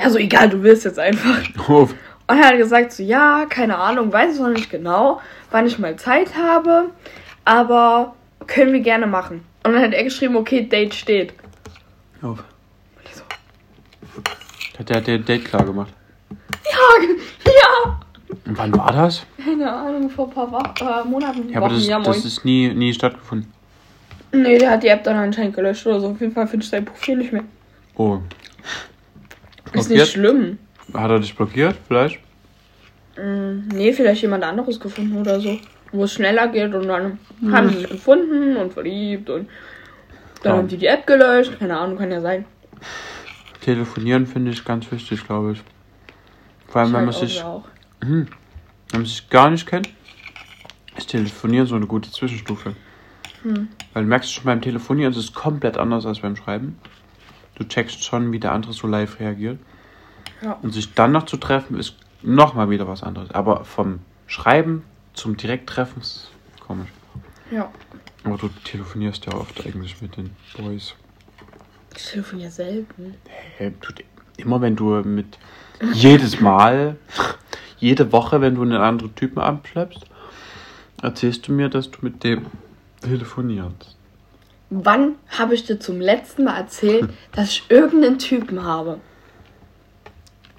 Ja, 0.00 0.10
so 0.10 0.18
egal, 0.18 0.48
du 0.48 0.62
willst 0.62 0.84
jetzt 0.84 0.98
einfach. 0.98 1.38
Und 2.30 2.38
er 2.38 2.46
hat 2.46 2.58
gesagt, 2.58 2.92
so 2.92 3.02
ja, 3.02 3.44
keine 3.48 3.76
Ahnung, 3.76 4.12
weiß 4.12 4.34
ich 4.36 4.40
noch 4.40 4.50
nicht 4.50 4.70
genau, 4.70 5.20
wann 5.50 5.66
ich 5.66 5.80
mal 5.80 5.96
Zeit 5.96 6.36
habe, 6.36 6.90
aber 7.44 8.14
können 8.46 8.72
wir 8.72 8.78
gerne 8.78 9.08
machen. 9.08 9.44
Und 9.64 9.72
dann 9.72 9.82
hat 9.82 9.92
er 9.92 10.04
geschrieben, 10.04 10.36
okay, 10.36 10.62
Date 10.62 10.94
steht. 10.94 11.32
Uff. 12.22 12.38
Und 12.38 13.04
ich 13.04 13.16
so, 13.16 13.22
Hat 14.78 14.88
der 14.88 15.00
den 15.00 15.24
Date 15.24 15.44
klar 15.44 15.64
gemacht? 15.64 15.92
ja, 16.30 17.06
ja. 17.46 18.00
Und 18.46 18.58
wann 18.58 18.78
war 18.78 18.92
das? 18.92 19.26
Keine 19.44 19.68
Ahnung, 19.68 20.08
vor 20.08 20.28
ein 20.28 20.30
paar 20.32 20.52
Wochen, 20.52 20.72
äh, 20.78 21.08
Monaten. 21.08 21.48
Ja, 21.48 21.56
aber 21.56 21.66
Wochen, 21.66 21.74
das, 21.74 21.86
ja, 21.88 21.98
das 21.98 22.24
ist 22.24 22.44
nie, 22.44 22.72
nie 22.72 22.94
stattgefunden. 22.94 23.52
Nee, 24.30 24.56
der 24.58 24.70
hat 24.70 24.84
die 24.84 24.88
App 24.88 25.02
dann 25.02 25.16
anscheinend 25.16 25.56
gelöscht 25.56 25.84
oder 25.84 25.98
so. 25.98 26.10
Auf 26.10 26.20
jeden 26.20 26.32
Fall 26.32 26.46
finde 26.46 26.62
ich 26.62 26.70
sein 26.70 26.84
Profil 26.84 27.16
nicht 27.16 27.32
mehr. 27.32 27.42
Oh. 27.96 28.20
Ist 29.64 29.72
Blockiert? 29.72 29.88
nicht 29.88 30.12
schlimm. 30.12 30.58
Hat 30.94 31.10
er 31.10 31.20
dich 31.20 31.34
blockiert, 31.34 31.76
vielleicht? 31.86 32.18
Mm, 33.16 33.68
nee, 33.74 33.92
vielleicht 33.92 34.22
jemand 34.22 34.44
anderes 34.44 34.78
gefunden 34.80 35.18
oder 35.18 35.40
so. 35.40 35.58
wo 35.92 36.04
es 36.04 36.12
schneller 36.12 36.46
geht 36.46 36.72
und 36.72 36.86
dann 36.86 37.18
haben 37.50 37.68
sie 37.70 37.78
sich 37.80 37.88
gefunden 37.90 38.56
und 38.56 38.72
verliebt 38.72 39.28
und 39.28 39.48
dann 40.44 40.52
Ja. 40.52 40.58
haben 40.58 40.68
die 40.68 40.76
die 40.76 40.86
App 40.86 41.04
gelöscht. 41.04 41.58
Keine 41.58 41.76
Ahnung, 41.76 41.98
kann 41.98 42.12
ja 42.12 42.20
sein. 42.20 42.44
Telefonieren 43.60 44.24
finde 44.26 44.52
ich 44.52 44.64
ganz 44.64 44.88
wichtig, 44.92 45.26
glaube 45.26 45.52
ich. 45.52 45.62
Vor 46.68 46.80
allem, 46.82 46.90
Ich 46.90 46.96
wenn 46.96 47.04
man 47.06 47.14
halt 47.14 47.28
sich, 47.28 47.42
auch. 47.42 47.64
wenn 48.00 48.28
man 48.92 49.04
sich 49.04 49.28
gar 49.30 49.50
nicht 49.50 49.66
kennt, 49.66 49.88
ist 50.96 51.10
Telefonieren 51.10 51.66
so 51.66 51.74
eine 51.74 51.86
gute 51.88 52.10
Zwischenstufe. 52.12 52.76
Hm. 53.42 53.66
Weil 53.92 54.02
du 54.04 54.08
merkst 54.08 54.32
schon 54.32 54.44
beim 54.44 54.60
Telefonieren, 54.62 55.10
es 55.12 55.18
ist 55.18 55.34
komplett 55.34 55.76
anders 55.76 56.06
als 56.06 56.20
beim 56.20 56.36
Schreiben. 56.36 56.78
Du 57.56 57.64
checkst 57.64 58.04
schon, 58.04 58.30
wie 58.32 58.38
der 58.38 58.52
andere 58.52 58.72
so 58.72 58.86
live 58.86 59.18
reagiert. 59.18 59.58
Ja. 60.42 60.58
Und 60.62 60.72
sich 60.72 60.94
dann 60.94 61.12
noch 61.12 61.26
zu 61.26 61.36
treffen, 61.36 61.78
ist 61.78 61.96
nochmal 62.22 62.70
wieder 62.70 62.88
was 62.88 63.02
anderes. 63.02 63.30
Aber 63.30 63.64
vom 63.64 64.00
Schreiben 64.26 64.84
zum 65.14 65.36
Direkttreffen 65.36 66.02
ist 66.02 66.30
komisch. 66.66 66.88
Ja. 67.50 67.70
Aber 68.24 68.36
du 68.36 68.48
telefonierst 68.64 69.26
ja 69.26 69.34
oft 69.34 69.64
eigentlich 69.66 70.00
mit 70.00 70.16
den 70.16 70.30
Boys. 70.56 70.94
Ich 71.96 72.06
telefoniere 72.06 72.50
selten. 72.50 73.14
Hey, 73.56 73.72
du, 73.80 73.92
immer 74.36 74.60
wenn 74.60 74.76
du 74.76 75.02
mit 75.02 75.38
jedes 75.92 76.40
Mal, 76.40 76.96
jede 77.78 78.12
Woche, 78.12 78.40
wenn 78.40 78.54
du 78.54 78.62
einen 78.62 78.80
anderen 78.80 79.14
Typen 79.14 79.40
abschleppst, 79.40 80.04
erzählst 81.02 81.48
du 81.48 81.52
mir, 81.52 81.68
dass 81.68 81.90
du 81.90 81.98
mit 82.02 82.22
dem 82.22 82.46
telefonierst. 83.00 83.96
Wann 84.68 85.16
habe 85.30 85.54
ich 85.54 85.64
dir 85.64 85.80
zum 85.80 86.00
letzten 86.00 86.44
Mal 86.44 86.56
erzählt, 86.56 87.10
dass 87.32 87.48
ich 87.48 87.64
irgendeinen 87.68 88.18
Typen 88.18 88.62
habe? 88.62 89.00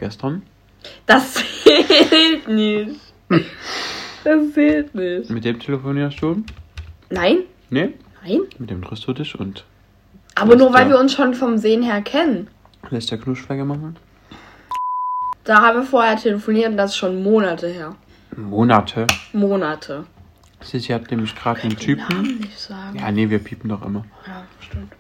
Gestern? 0.02 0.42
Das 1.06 1.36
zählt 1.36 2.48
nicht. 2.48 3.00
Das 4.24 4.52
zählt 4.52 4.96
nicht. 4.96 5.30
Mit 5.30 5.46
dem 5.46 5.60
telefonierst 5.60 6.20
du? 6.24 6.44
Nein? 7.12 7.42
Nee? 7.70 7.94
Nein? 8.26 8.40
Mit 8.58 8.72
dem 8.72 8.84
triffst 8.84 9.06
du 9.08 9.14
dich 9.14 9.40
und 9.40 9.64
Aber 10.34 10.56
nur 10.56 10.74
weil 10.74 10.90
wir 10.90 11.00
uns 11.00 11.14
schon 11.14 11.36
vom 11.36 11.60
Sehen 11.60 11.84
her 11.84 12.02
kennen. 12.02 12.48
lässt 12.90 13.12
der 13.12 13.20
Knuschfleige 13.20 13.64
machen? 13.64 13.96
Da 15.44 15.62
haben 15.62 15.78
wir 15.82 15.84
vorher 15.84 16.18
telefoniert 16.18 16.72
und 16.72 16.78
das 16.78 16.92
ist 16.92 16.98
schon 16.98 17.22
Monate 17.22 17.68
her. 17.68 17.96
Monate. 18.36 19.06
Monate. 19.34 20.06
Sissi 20.62 20.94
hat 20.94 21.12
nämlich 21.12 21.36
gerade 21.36 21.62
einen 21.62 21.78
Typen. 21.78 22.08
Namen 22.10 22.40
nicht 22.40 22.60
sagen. 22.60 22.98
Ja, 22.98 23.12
nee, 23.12 23.30
wir 23.30 23.38
piepen 23.38 23.70
doch 23.70 23.86
immer. 23.86 24.04
Ja, 24.26 24.46
stimmt. 24.62 24.94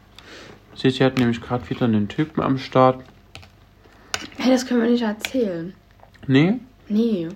Sissi 0.76 1.00
hat 1.00 1.18
nämlich 1.18 1.42
gerade 1.42 1.68
wieder 1.72 1.86
einen 1.86 2.08
Typen 2.08 2.44
am 2.44 2.60
Start. 2.60 3.04
Hey, 4.38 4.52
das 4.52 4.66
können 4.66 4.82
wir 4.82 4.90
nicht 4.90 5.04
erzählen. 5.04 5.74
Nee? 6.28 6.60
Nee. 6.88 7.30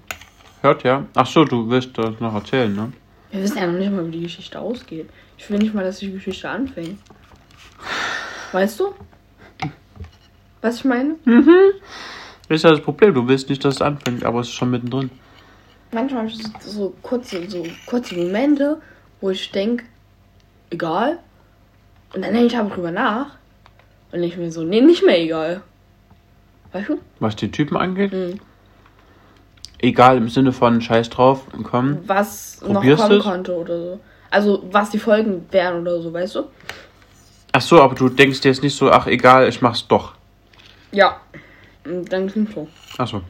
Hört 0.62 0.84
ja. 0.84 1.06
Ach 1.16 1.26
so, 1.26 1.44
du 1.46 1.70
willst 1.70 1.98
das 1.98 2.20
noch 2.20 2.34
erzählen, 2.34 2.76
ne? 2.76 2.94
Wir 3.32 3.44
wissen 3.44 3.58
ja 3.58 3.68
noch 3.68 3.78
nicht 3.78 3.92
mal, 3.92 4.06
wie 4.08 4.12
die 4.12 4.24
Geschichte 4.24 4.60
ausgeht. 4.60 5.10
Ich 5.38 5.50
will 5.50 5.60
nicht 5.60 5.74
mal, 5.74 5.84
dass 5.84 6.00
die 6.00 6.12
Geschichte 6.12 6.50
anfängt. 6.50 7.00
Weißt 8.52 8.80
du? 8.80 8.94
Was 10.62 10.78
ich 10.78 10.86
meine? 10.86 11.16
Ist 12.50 12.64
ja 12.64 12.72
das 12.72 12.82
Problem, 12.82 13.14
du 13.14 13.28
willst 13.28 13.50
nicht, 13.50 13.64
dass 13.66 13.76
es 13.76 13.82
anfängt, 13.82 14.24
aber 14.24 14.40
es 14.40 14.48
ist 14.48 14.54
schon 14.54 14.72
mittendrin. 14.72 15.10
Manchmal 15.92 16.24
habe 16.24 16.30
ich 16.30 16.42
so, 16.42 16.52
so 16.60 16.94
kurze, 17.02 17.50
so 17.50 17.66
kurze 17.86 18.16
Momente, 18.16 18.82
wo 19.22 19.30
ich 19.30 19.52
denke, 19.52 19.86
egal. 20.70 21.20
Und 22.14 22.24
dann 22.24 22.34
denke 22.34 22.48
ich 22.48 22.58
aber 22.58 22.70
drüber 22.70 22.92
nach. 22.92 23.38
Und 24.12 24.24
ich 24.24 24.38
mir 24.38 24.52
so, 24.52 24.64
nee, 24.64 24.82
nicht 24.82 25.04
mehr 25.04 25.20
egal. 25.20 25.62
Weißt 26.76 26.90
du? 26.90 26.98
Was 27.22 27.38
die 27.38 27.50
Typen 27.52 27.78
angeht, 27.78 28.12
Mhm. 28.12 28.38
egal 29.80 30.18
im 30.18 30.28
Sinne 30.28 30.52
von 30.52 30.82
Scheiß 30.82 31.10
drauf, 31.10 31.48
komm. 31.64 32.00
Was 32.06 32.58
Probierst 32.60 33.00
noch 33.04 33.08
kommen 33.08 33.16
du's? 33.16 33.24
konnte 33.24 33.56
oder 33.56 33.80
so. 33.80 34.00
Also, 34.30 34.62
was 34.72 34.90
die 34.90 35.00
Folgen 35.00 35.46
wären 35.52 35.80
oder 35.82 36.02
so, 36.02 36.12
weißt 36.12 36.36
du? 36.36 36.44
Ach 37.54 37.62
so, 37.62 37.82
aber 37.82 37.96
du 37.96 38.10
denkst 38.10 38.42
dir 38.42 38.50
jetzt 38.50 38.62
nicht 38.62 38.76
so, 38.76 38.92
ach 38.92 39.08
egal, 39.08 39.48
ich 39.48 39.62
mach's 39.62 39.88
doch. 39.88 40.16
Ja. 40.92 41.22
Und 41.86 42.12
dann 42.12 42.28
ist 42.28 42.36
so. 42.54 42.68
Ach 42.98 43.08
so. 43.08 43.22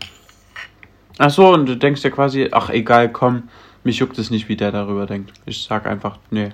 Ach 1.19 1.29
so, 1.29 1.49
und 1.53 1.67
du 1.67 1.77
denkst 1.77 2.01
dir 2.01 2.09
quasi, 2.09 2.49
ach 2.51 2.71
egal, 2.71 3.11
komm, 3.11 3.49
mich 3.83 3.99
juckt 3.99 4.17
es 4.17 4.31
nicht, 4.31 4.49
wie 4.49 4.55
der 4.55 4.71
darüber 4.71 5.05
denkt. 5.05 5.33
Ich 5.45 5.63
sag 5.63 5.85
einfach, 5.85 6.17
nee, 6.31 6.49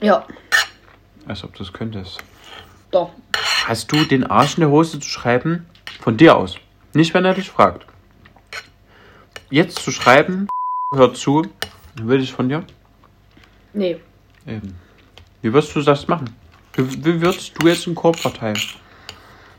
Ja, 0.00 0.24
als 1.26 1.44
ob 1.44 1.54
du 1.54 1.62
es 1.62 1.74
könntest. 1.74 2.24
doch. 2.90 3.10
Hast 3.66 3.92
du 3.92 4.02
den 4.04 4.24
Arsch 4.24 4.56
in 4.56 4.60
der 4.62 4.70
Hose 4.70 4.98
zu 4.98 5.08
schreiben? 5.08 5.66
Von 6.00 6.16
dir 6.16 6.36
aus. 6.36 6.56
Nicht, 6.94 7.12
wenn 7.14 7.24
er 7.24 7.34
dich 7.34 7.50
fragt. 7.50 7.86
Jetzt 9.50 9.78
zu 9.78 9.90
schreiben, 9.90 10.48
hört 10.94 11.16
zu, 11.16 11.46
will 12.00 12.20
ich 12.20 12.32
von 12.32 12.48
dir? 12.48 12.64
Nee. 13.72 14.00
Eben. 14.46 14.74
Wie 15.42 15.52
wirst 15.52 15.74
du 15.76 15.82
das 15.82 16.08
machen? 16.08 16.34
Wie, 16.74 17.04
wie 17.04 17.20
würdest 17.20 17.52
du 17.58 17.68
jetzt 17.68 17.86
einen 17.86 17.94
Korb 17.94 18.18
verteilen? 18.18 18.58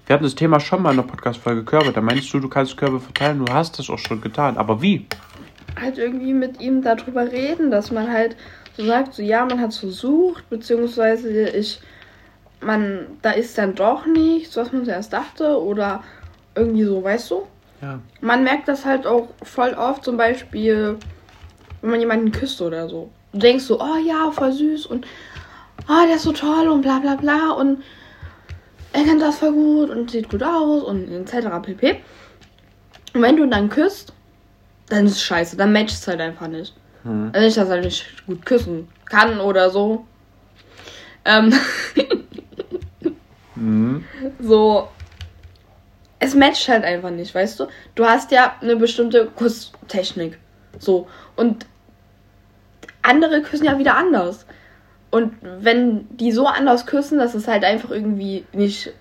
Wir 0.06 0.14
hatten 0.14 0.24
das 0.24 0.36
Thema 0.36 0.60
schon 0.60 0.82
mal 0.82 0.92
in 0.92 0.98
der 0.98 1.04
Podcast-Folge 1.04 1.64
Körbe. 1.64 1.92
Da 1.92 2.02
meinst 2.02 2.34
du, 2.34 2.40
du 2.40 2.48
kannst 2.48 2.78
Körbe 2.78 3.00
verteilen. 3.00 3.46
Du 3.46 3.54
hast 3.54 3.78
das 3.78 3.90
auch 3.90 4.00
schon 4.00 4.22
getan. 4.22 4.58
Aber 4.58 4.82
wie? 4.82 5.06
Halt 5.80 5.98
irgendwie 5.98 6.34
mit 6.34 6.62
ihm 6.62 6.82
darüber 6.82 7.30
reden, 7.30 7.72
dass 7.72 7.92
man 7.92 8.12
halt 8.12 8.36
so 8.78 8.86
sagt, 8.86 9.14
so 9.14 9.22
ja, 9.22 9.46
man 9.46 9.60
hat 9.60 9.72
es 9.72 9.80
versucht, 9.80 10.50
beziehungsweise 10.50 11.50
ich, 11.50 11.80
man, 12.62 13.06
da 13.22 13.32
ist 13.32 13.58
dann 13.58 13.76
doch 13.76 14.06
nichts, 14.06 14.56
was 14.56 14.72
man 14.72 14.86
zuerst 14.86 15.12
dachte, 15.12 15.62
oder 15.62 16.04
irgendwie 16.58 16.84
so, 16.84 17.04
weißt 17.04 17.32
du? 17.32 17.48
Ja. 17.82 18.00
Man 18.22 18.44
merkt 18.44 18.68
das 18.68 18.86
halt 18.86 19.06
auch 19.06 19.30
voll 19.44 19.74
oft, 19.74 20.04
zum 20.04 20.18
Beispiel, 20.18 20.98
wenn 21.82 21.92
man 21.92 22.00
jemanden 22.00 22.32
küsst 22.32 22.62
oder 22.62 22.90
so. 22.90 23.10
Du 23.34 23.40
denkst 23.40 23.66
so, 23.66 23.80
oh 23.80 23.98
ja, 24.06 24.32
voll 24.32 24.52
süß 24.52 24.88
und 24.88 25.06
oh, 25.88 26.06
der 26.08 26.16
ist 26.16 26.24
so 26.24 26.32
toll 26.32 26.68
und 26.70 26.82
bla 26.82 27.00
bla 27.00 27.16
bla 27.16 27.52
und 27.52 27.84
er 28.94 29.04
kann 29.04 29.20
das 29.20 29.38
voll 29.38 29.52
gut 29.52 29.90
und 29.90 30.10
sieht 30.10 30.30
gut 30.30 30.42
aus 30.42 30.84
und 30.84 31.12
etc. 31.12 31.48
pp. 31.62 31.98
Und 33.14 33.22
wenn 33.22 33.38
du 33.38 33.46
dann 33.48 33.70
küsst, 33.70 34.14
dann 34.90 35.06
ist 35.06 35.14
es 35.14 35.24
scheiße, 35.24 35.58
dann 35.58 35.74
matcht 35.74 35.92
es 35.92 36.08
halt 36.08 36.22
einfach 36.22 36.48
nicht. 36.48 36.74
Hm. 37.04 37.30
Also 37.34 37.46
nicht, 37.46 37.58
dass 37.58 37.70
er 37.70 37.82
nicht 37.82 38.26
gut 38.26 38.46
küssen 38.46 38.88
kann 39.06 39.40
oder 39.40 39.70
so. 39.70 40.06
Ähm, 41.26 41.54
Mhm. 43.58 44.04
so. 44.40 44.90
Es 46.28 46.36
matcht 46.36 46.68
halt 46.68 46.84
einfach 46.84 47.10
nicht, 47.10 47.34
weißt 47.34 47.60
du? 47.60 47.68
Du 47.96 48.06
hast 48.06 48.32
ja 48.32 48.56
eine 48.62 48.76
bestimmte 48.76 49.28
Kusstechnik. 49.28 50.38
So. 50.78 51.08
Und 51.38 51.66
andere 53.02 53.42
küssen 53.42 53.66
ja 53.66 53.80
wieder 53.80 53.96
anders. 53.96 54.46
Und 55.10 55.36
wenn 55.42 56.06
die 56.18 56.34
so 56.34 56.46
anders 56.48 56.86
küssen, 56.86 57.18
dass 57.18 57.34
es 57.34 57.48
halt 57.48 57.64
einfach 57.64 57.92
irgendwie 57.92 58.46
nicht 58.52 58.92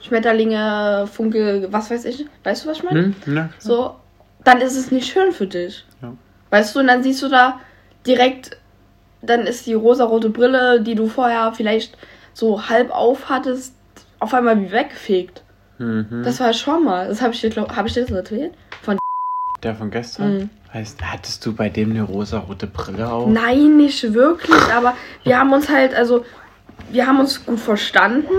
Schmetterlinge, 0.00 1.08
Funke, 1.10 1.68
was 1.70 1.90
weiß 1.90 2.04
ich, 2.04 2.26
weißt 2.44 2.64
du, 2.64 2.68
was 2.68 2.76
ich 2.76 2.84
meine? 2.84 3.14
Hm? 3.24 3.34
Ja. 3.34 3.48
So, 3.58 3.96
dann 4.44 4.60
ist 4.60 4.76
es 4.76 4.90
nicht 4.90 5.10
schön 5.10 5.32
für 5.32 5.46
dich. 5.46 5.86
Ja. 6.02 6.12
Weißt 6.50 6.74
du, 6.74 6.80
und 6.80 6.88
dann 6.88 7.02
siehst 7.02 7.22
du 7.22 7.28
da 7.28 7.60
direkt, 8.06 8.58
dann 9.22 9.46
ist 9.46 9.66
die 9.66 9.74
rosarote 9.74 10.28
Brille, 10.28 10.82
die 10.82 10.94
du 10.94 11.08
vorher 11.08 11.52
vielleicht 11.52 11.96
so 12.34 12.68
halb 12.68 12.90
auf 12.90 13.30
hattest, 13.30 13.74
auf 14.20 14.34
einmal 14.34 14.60
wie 14.60 14.70
weggefegt. 14.70 15.42
Mhm. 15.78 16.22
Das 16.24 16.40
war 16.40 16.52
schon 16.52 16.84
mal. 16.84 17.08
Das 17.08 17.22
habe 17.22 17.34
ich 17.34 17.40
dir, 17.40 17.50
glaub, 17.50 17.74
habe 17.74 17.88
ich 17.88 17.94
dir 17.94 18.02
das 18.02 18.10
erzählt? 18.10 18.52
Der 19.62 19.74
von 19.74 19.90
gestern? 19.90 20.38
Mhm. 20.38 20.50
Heißt, 20.72 21.02
hattest 21.02 21.44
du 21.44 21.54
bei 21.54 21.68
dem 21.68 21.90
eine 21.90 22.02
rosa-rote 22.02 22.66
Brille 22.66 23.10
auf? 23.10 23.28
Nein, 23.28 23.76
nicht 23.76 24.12
wirklich, 24.12 24.62
aber 24.72 24.94
wir 25.24 25.38
haben 25.38 25.52
uns 25.52 25.68
halt, 25.68 25.94
also, 25.94 26.24
wir 26.92 27.06
haben 27.06 27.18
uns 27.18 27.44
gut 27.44 27.58
verstanden 27.58 28.34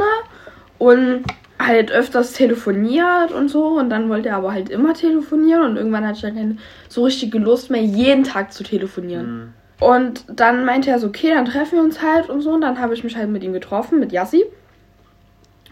und 0.77 1.23
halt 1.59 1.91
öfters 1.91 2.33
telefoniert 2.33 3.31
und 3.31 3.49
so 3.49 3.79
und 3.79 3.89
dann 3.89 4.09
wollte 4.09 4.29
er 4.29 4.37
aber 4.37 4.53
halt 4.53 4.69
immer 4.69 4.93
telefonieren 4.93 5.63
und 5.63 5.75
irgendwann 5.75 6.05
hatte 6.05 6.15
ich 6.15 6.21
dann 6.21 6.35
keine 6.35 6.57
so 6.87 7.03
richtige 7.03 7.37
Lust 7.37 7.69
mehr, 7.69 7.81
jeden 7.81 8.23
Tag 8.23 8.53
zu 8.53 8.63
telefonieren. 8.63 9.31
Mhm. 9.31 9.53
Und 9.85 10.25
dann 10.27 10.65
meinte 10.65 10.89
er 10.89 10.99
so, 10.99 11.07
okay, 11.07 11.31
dann 11.33 11.45
treffen 11.45 11.77
wir 11.77 11.83
uns 11.83 12.01
halt 12.01 12.29
und 12.29 12.41
so 12.41 12.51
und 12.51 12.61
dann 12.61 12.79
habe 12.79 12.93
ich 12.93 13.03
mich 13.03 13.17
halt 13.17 13.29
mit 13.29 13.43
ihm 13.43 13.53
getroffen, 13.53 13.99
mit 13.99 14.11
Yassi, 14.11 14.45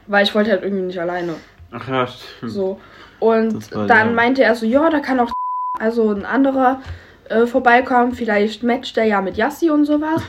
weil 0.08 0.24
ich 0.26 0.36
wollte 0.36 0.52
halt 0.52 0.64
irgendwie 0.64 0.84
nicht 0.84 1.00
alleine. 1.00 1.36
Ach 1.72 1.88
ja, 1.88 2.08
stimmt. 2.08 2.52
So. 2.52 2.80
Und 3.20 3.74
war 3.76 3.88
dann 3.88 4.08
ja- 4.10 4.14
meinte 4.14 4.44
er 4.44 4.56
so, 4.56 4.66
ja, 4.66 4.90
da 4.90 5.00
kann 5.00 5.20
auch 5.20 5.32
also 5.80 6.12
ein 6.12 6.26
anderer 6.26 6.82
äh, 7.30 7.46
vorbeikommen, 7.46 8.14
vielleicht 8.14 8.64
matcht 8.64 8.96
der 8.98 9.06
ja 9.06 9.22
mit 9.22 9.38
Yassi 9.38 9.70
und 9.70 9.86
sowas. 9.86 10.22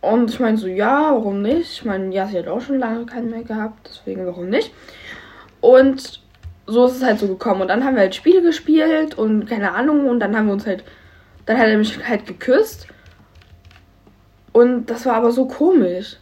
Und 0.00 0.30
ich 0.30 0.38
meine 0.38 0.56
so, 0.56 0.68
ja, 0.68 1.10
warum 1.12 1.42
nicht? 1.42 1.72
Ich 1.72 1.84
meine, 1.84 2.14
Yassi 2.14 2.34
hat 2.36 2.46
auch 2.48 2.60
schon 2.60 2.78
lange 2.78 3.04
keinen 3.06 3.30
mehr 3.30 3.42
gehabt, 3.42 3.88
deswegen 3.90 4.26
warum 4.26 4.48
nicht? 4.48 4.72
Und 5.60 6.22
so 6.66 6.86
ist 6.86 6.96
es 6.96 7.02
halt 7.02 7.18
so 7.18 7.26
gekommen. 7.26 7.62
Und 7.62 7.68
dann 7.68 7.84
haben 7.84 7.94
wir 7.94 8.02
halt 8.02 8.14
Spiele 8.14 8.42
gespielt 8.42 9.16
und 9.16 9.46
keine 9.46 9.72
Ahnung. 9.74 10.06
Und 10.06 10.20
dann 10.20 10.36
haben 10.36 10.46
wir 10.46 10.52
uns 10.52 10.66
halt, 10.66 10.84
dann 11.46 11.58
hat 11.58 11.66
er 11.66 11.78
mich 11.78 11.98
halt 12.06 12.26
geküsst. 12.26 12.86
Und 14.52 14.86
das 14.86 15.06
war 15.06 15.14
aber 15.14 15.32
so 15.32 15.46
komisch. 15.46 16.16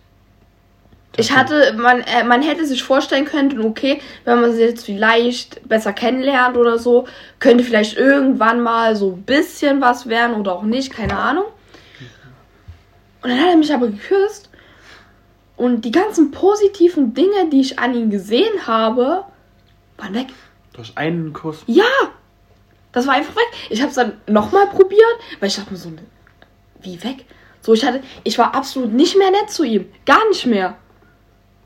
Ich 1.17 1.33
hatte, 1.33 1.75
man, 1.75 2.01
äh, 2.01 2.25
man 2.25 2.43
hätte 2.43 2.67
sich 2.67 2.83
vorstellen 2.83 3.25
können, 3.25 3.61
okay, 3.61 4.01
wenn 4.25 4.41
man 4.41 4.53
sie 4.53 4.63
jetzt 4.63 4.85
vielleicht 4.85 5.67
besser 5.67 5.93
kennenlernt 5.93 6.57
oder 6.57 6.79
so, 6.79 7.07
könnte 7.39 7.65
vielleicht 7.65 7.97
irgendwann 7.97 8.61
mal 8.61 8.97
so 8.97 9.13
ein 9.13 9.23
bisschen 9.23 9.81
was 9.81 10.09
werden 10.09 10.37
oder 10.37 10.55
auch 10.55 10.63
nicht, 10.63 10.93
keine 10.93 11.17
Ahnung. 11.17 11.47
Und 13.23 13.31
dann 13.31 13.41
hat 13.41 13.49
er 13.49 13.57
mich 13.57 13.73
aber 13.73 13.89
geküsst 13.89 14.51
und 15.57 15.85
die 15.85 15.91
ganzen 15.91 16.31
positiven 16.31 17.15
Dinge, 17.15 17.49
die 17.51 17.61
ich 17.61 17.79
an 17.79 17.95
ihm 17.95 18.11
gesehen 18.11 18.67
habe, 18.67 19.25
waren 19.97 20.15
weg. 20.15 20.29
Durch 20.75 20.97
einen 20.97 21.33
Kuss. 21.33 21.63
Ja! 21.67 21.85
Das 22.93 23.07
war 23.07 23.15
einfach 23.15 23.37
weg. 23.37 23.49
Ich 23.71 23.81
habe 23.81 23.91
es 23.91 23.97
dann 23.97 24.21
nochmal 24.27 24.67
probiert, 24.69 25.01
weil 25.41 25.49
ich 25.49 25.57
dachte 25.57 25.73
mir 25.73 25.79
so, 25.79 25.93
wie 26.81 27.03
weg? 27.03 27.25
So, 27.61 27.75
ich 27.75 27.85
hatte, 27.85 28.03
ich 28.23 28.39
war 28.39 28.55
absolut 28.55 28.93
nicht 28.93 29.19
mehr 29.19 29.31
nett 29.31 29.51
zu 29.51 29.65
ihm. 29.65 29.87
Gar 30.05 30.29
nicht 30.29 30.47
mehr. 30.47 30.77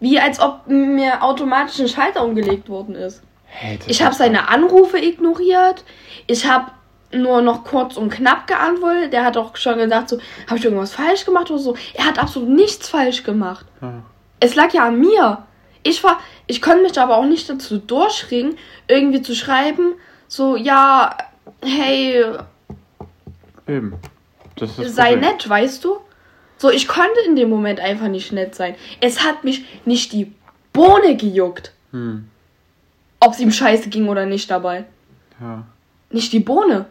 Wie 0.00 0.19
als 0.19 0.40
ob 0.40 0.66
mir 0.66 1.23
automatisch 1.23 1.78
ein 1.80 1.88
Schalter 1.88 2.25
umgelegt 2.25 2.69
worden 2.69 2.95
ist. 2.95 3.23
Hey, 3.45 3.78
Ich 3.87 4.02
habe 4.02 4.14
seine 4.14 4.49
Anrufe 4.49 4.99
ignoriert. 4.99 5.85
Ich 6.26 6.47
habe 6.47 6.71
nur 7.12 7.42
noch 7.42 7.64
kurz 7.64 7.97
und 7.97 8.11
knapp 8.11 8.47
geantwortet. 8.47 9.12
Der 9.12 9.25
hat 9.25 9.37
auch 9.37 9.57
schon 9.57 9.78
gesagt, 9.78 10.09
so, 10.09 10.19
habe 10.47 10.59
ich 10.59 10.64
irgendwas 10.64 10.95
falsch 10.95 11.25
gemacht 11.25 11.50
oder 11.50 11.59
so. 11.59 11.76
Er 11.95 12.07
hat 12.07 12.19
absolut 12.19 12.49
nichts 12.49 12.88
falsch 12.88 13.23
gemacht. 13.25 13.66
Ja. 13.83 14.02
Es 14.38 14.54
lag 14.54 14.73
ja 14.73 14.87
an 14.87 14.99
mir. 14.99 15.45
Ich 15.83 16.02
war, 16.04 16.21
ich 16.47 16.62
konnte 16.62 16.83
mich 16.83 16.99
aber 16.99 17.16
auch 17.16 17.25
nicht 17.25 17.49
dazu 17.49 17.78
durchringen, 17.78 18.57
irgendwie 18.87 19.23
zu 19.23 19.35
schreiben, 19.35 19.95
so, 20.28 20.54
ja, 20.57 21.16
hey, 21.62 22.25
Eben. 23.66 23.95
Sei 24.59 25.12
Problem. 25.12 25.21
nett, 25.21 25.49
weißt 25.49 25.85
du? 25.85 25.99
So, 26.61 26.69
ich 26.71 26.87
konnte 26.87 27.19
in 27.26 27.37
dem 27.37 27.49
Moment 27.49 27.81
einfach 27.81 28.09
nicht 28.09 28.33
nett 28.33 28.55
sein. 28.55 28.75
Es 29.00 29.25
hat 29.25 29.45
mich 29.45 29.64
nicht 29.87 30.12
die 30.12 30.31
Bohne 30.75 31.17
gejuckt, 31.17 31.73
Hm. 31.93 32.29
ob 33.19 33.33
es 33.33 33.40
ihm 33.40 33.50
scheiße 33.50 33.88
ging 33.88 34.09
oder 34.11 34.26
nicht 34.26 34.50
dabei. 34.50 34.85
Ja. 35.40 35.64
Nicht 36.11 36.35
die 36.35 36.40
Bohne. 36.40 36.85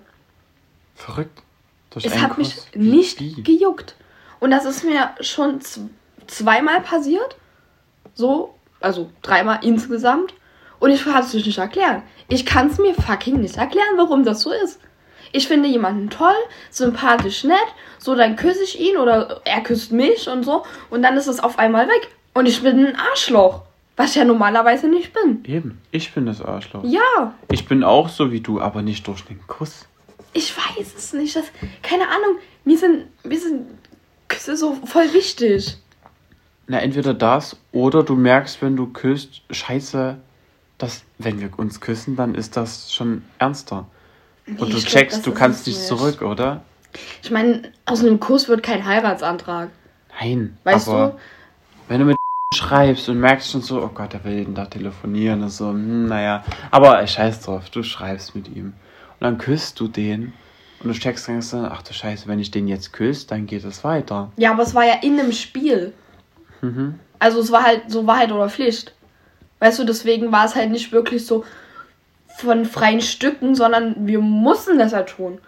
Verrückt. 0.95 1.43
Durch 1.91 2.03
Es 2.03 2.19
hat 2.19 2.39
mich 2.39 2.55
nicht 2.73 3.19
wie? 3.19 3.43
gejuckt. 3.43 3.93
Und 4.39 4.49
das 4.49 4.65
ist 4.65 4.83
mir 4.83 5.11
schon 5.21 5.59
zweimal 6.25 6.81
passiert. 6.81 7.35
So, 8.15 8.55
also 8.79 9.11
dreimal 9.21 9.59
insgesamt. 9.61 10.33
Und 10.79 10.89
ich 10.89 11.03
kann 11.03 11.21
es 11.23 11.31
nicht 11.35 11.57
erklären. 11.59 12.01
Ich 12.27 12.43
kann 12.43 12.71
es 12.71 12.79
mir 12.79 12.95
fucking 12.95 13.39
nicht 13.39 13.57
erklären, 13.57 13.97
warum 13.97 14.23
das 14.23 14.41
so 14.41 14.51
ist. 14.51 14.79
Ich 15.31 15.47
finde 15.47 15.69
jemanden 15.69 16.09
toll, 16.09 16.35
sympathisch, 16.69 17.43
nett. 17.43 17.57
So, 17.97 18.15
dann 18.15 18.35
küsse 18.35 18.63
ich 18.63 18.79
ihn 18.79 18.97
oder 18.97 19.41
er 19.45 19.61
küsst 19.61 19.91
mich 19.91 20.27
und 20.27 20.43
so. 20.43 20.63
Und 20.89 21.01
dann 21.03 21.17
ist 21.17 21.27
es 21.27 21.39
auf 21.39 21.59
einmal 21.59 21.87
weg. 21.87 22.07
Und 22.33 22.47
ich 22.47 22.61
bin 22.63 22.85
ein 22.85 22.95
Arschloch. 22.95 23.63
Was 23.97 24.11
ich 24.11 24.15
ja 24.15 24.23
normalerweise 24.23 24.87
nicht 24.87 25.11
bin. 25.13 25.43
Eben. 25.45 25.81
Ich 25.91 26.13
bin 26.13 26.25
das 26.25 26.41
Arschloch. 26.41 26.83
Ja, 26.85 27.33
Ich 27.51 27.67
bin 27.67 27.83
auch 27.83 28.07
so 28.07 28.31
wie 28.31 28.39
du, 28.39 28.61
aber 28.61 28.81
nicht 28.81 29.05
durch 29.07 29.25
den 29.25 29.45
Kuss. 29.47 29.85
ich 30.33 30.55
weiß 30.55 30.93
es 30.97 31.11
nicht. 31.13 31.35
Das, 31.35 31.45
keine 31.81 32.03
Ahnung. 32.07 32.37
Mir 32.63 32.77
sind, 32.77 33.07
mir 33.25 33.39
sind 33.39 33.65
Küsse 34.29 34.55
so 34.55 34.75
voll 34.85 35.11
wichtig. 35.13 35.77
Na, 36.67 36.79
entweder 36.79 37.13
das 37.13 37.57
oder 37.73 38.03
du 38.03 38.15
merkst, 38.15 38.61
wenn 38.61 38.75
du 38.77 38.87
küsst, 38.87 39.41
scheiße, 39.49 40.17
dass, 40.77 41.03
wenn 41.17 41.41
wir 41.41 41.49
uns 41.57 41.81
küssen, 41.81 42.15
dann 42.15 42.35
ist 42.35 42.55
das 42.55 42.93
schon 42.93 43.23
ernster. 43.39 43.85
Und 44.57 44.67
Nee, 44.67 44.71
du 44.71 44.77
ich 44.77 44.85
glaub, 44.85 44.93
checkst, 44.93 45.17
das 45.17 45.23
du 45.23 45.33
kannst 45.33 45.67
nicht 45.67 45.79
zurück, 45.79 46.21
oder? 46.21 46.61
Ich 47.21 47.31
meine, 47.31 47.71
aus 47.85 48.01
einem 48.01 48.19
Kuss 48.19 48.47
wird 48.47 48.63
kein 48.63 48.85
Heiratsantrag. 48.85 49.69
Nein. 50.19 50.57
Weißt 50.63 50.87
du? 50.87 51.15
wenn 51.87 51.99
du 51.99 52.05
mit 52.05 52.17
schreibst 52.55 53.09
und 53.09 53.19
merkst 53.19 53.51
schon 53.51 53.61
so, 53.61 53.81
oh 53.81 53.89
Gott, 53.93 54.13
er 54.13 54.23
will 54.23 54.33
jeden 54.33 54.55
Tag 54.55 54.71
telefonieren 54.71 55.43
und 55.43 55.49
so, 55.49 55.69
hm, 55.69 56.07
naja. 56.07 56.43
Aber 56.71 56.99
ey, 56.99 57.07
scheiß 57.07 57.41
drauf, 57.41 57.69
du 57.69 57.83
schreibst 57.83 58.35
mit 58.35 58.47
ihm. 58.47 58.73
Und 59.19 59.21
dann 59.21 59.37
küsst 59.37 59.79
du 59.79 59.87
den 59.87 60.33
und 60.81 60.87
du 60.87 60.93
checkst 60.93 61.27
dann, 61.27 61.41
so, 61.41 61.57
ach 61.57 61.81
du 61.81 61.93
Scheiße, 61.93 62.27
wenn 62.27 62.39
ich 62.39 62.51
den 62.51 62.67
jetzt 62.67 62.93
küsse, 62.93 63.27
dann 63.27 63.47
geht 63.47 63.65
es 63.65 63.83
weiter. 63.83 64.31
Ja, 64.37 64.51
aber 64.51 64.63
es 64.63 64.73
war 64.73 64.85
ja 64.85 64.95
in 65.01 65.19
einem 65.19 65.31
Spiel. 65.33 65.93
Mhm. 66.61 66.99
Also 67.19 67.39
es 67.41 67.51
war 67.51 67.63
halt 67.63 67.83
so 67.87 68.07
Wahrheit 68.07 68.31
oder 68.31 68.49
Pflicht. 68.49 68.93
Weißt 69.59 69.77
du, 69.79 69.83
deswegen 69.83 70.31
war 70.31 70.45
es 70.45 70.55
halt 70.55 70.71
nicht 70.71 70.91
wirklich 70.93 71.25
so 71.25 71.43
von 72.39 72.65
freien 72.65 73.01
Stücken, 73.01 73.55
sondern 73.55 74.07
wir 74.07 74.19
mussten 74.19 74.79
das 74.79 74.91
ja 74.91 75.03
tun. 75.03 75.39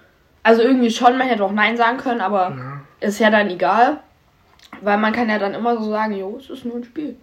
Also 0.43 0.61
irgendwie 0.61 0.91
schon, 0.91 1.17
man 1.17 1.27
hätte 1.27 1.43
auch 1.43 1.51
Nein 1.51 1.77
sagen 1.77 1.97
können, 1.97 2.21
aber 2.21 2.81
ist 2.99 3.19
ja 3.19 3.29
dann 3.29 3.49
egal. 3.49 3.99
Weil 4.81 4.97
man 4.97 5.13
kann 5.13 5.29
ja 5.29 5.37
dann 5.37 5.53
immer 5.53 5.77
so 5.77 5.89
sagen, 5.89 6.15
jo, 6.15 6.37
es 6.37 6.49
ist 6.49 6.65
nur 6.65 6.75
ein 6.75 6.83
Spiel. 6.83 7.17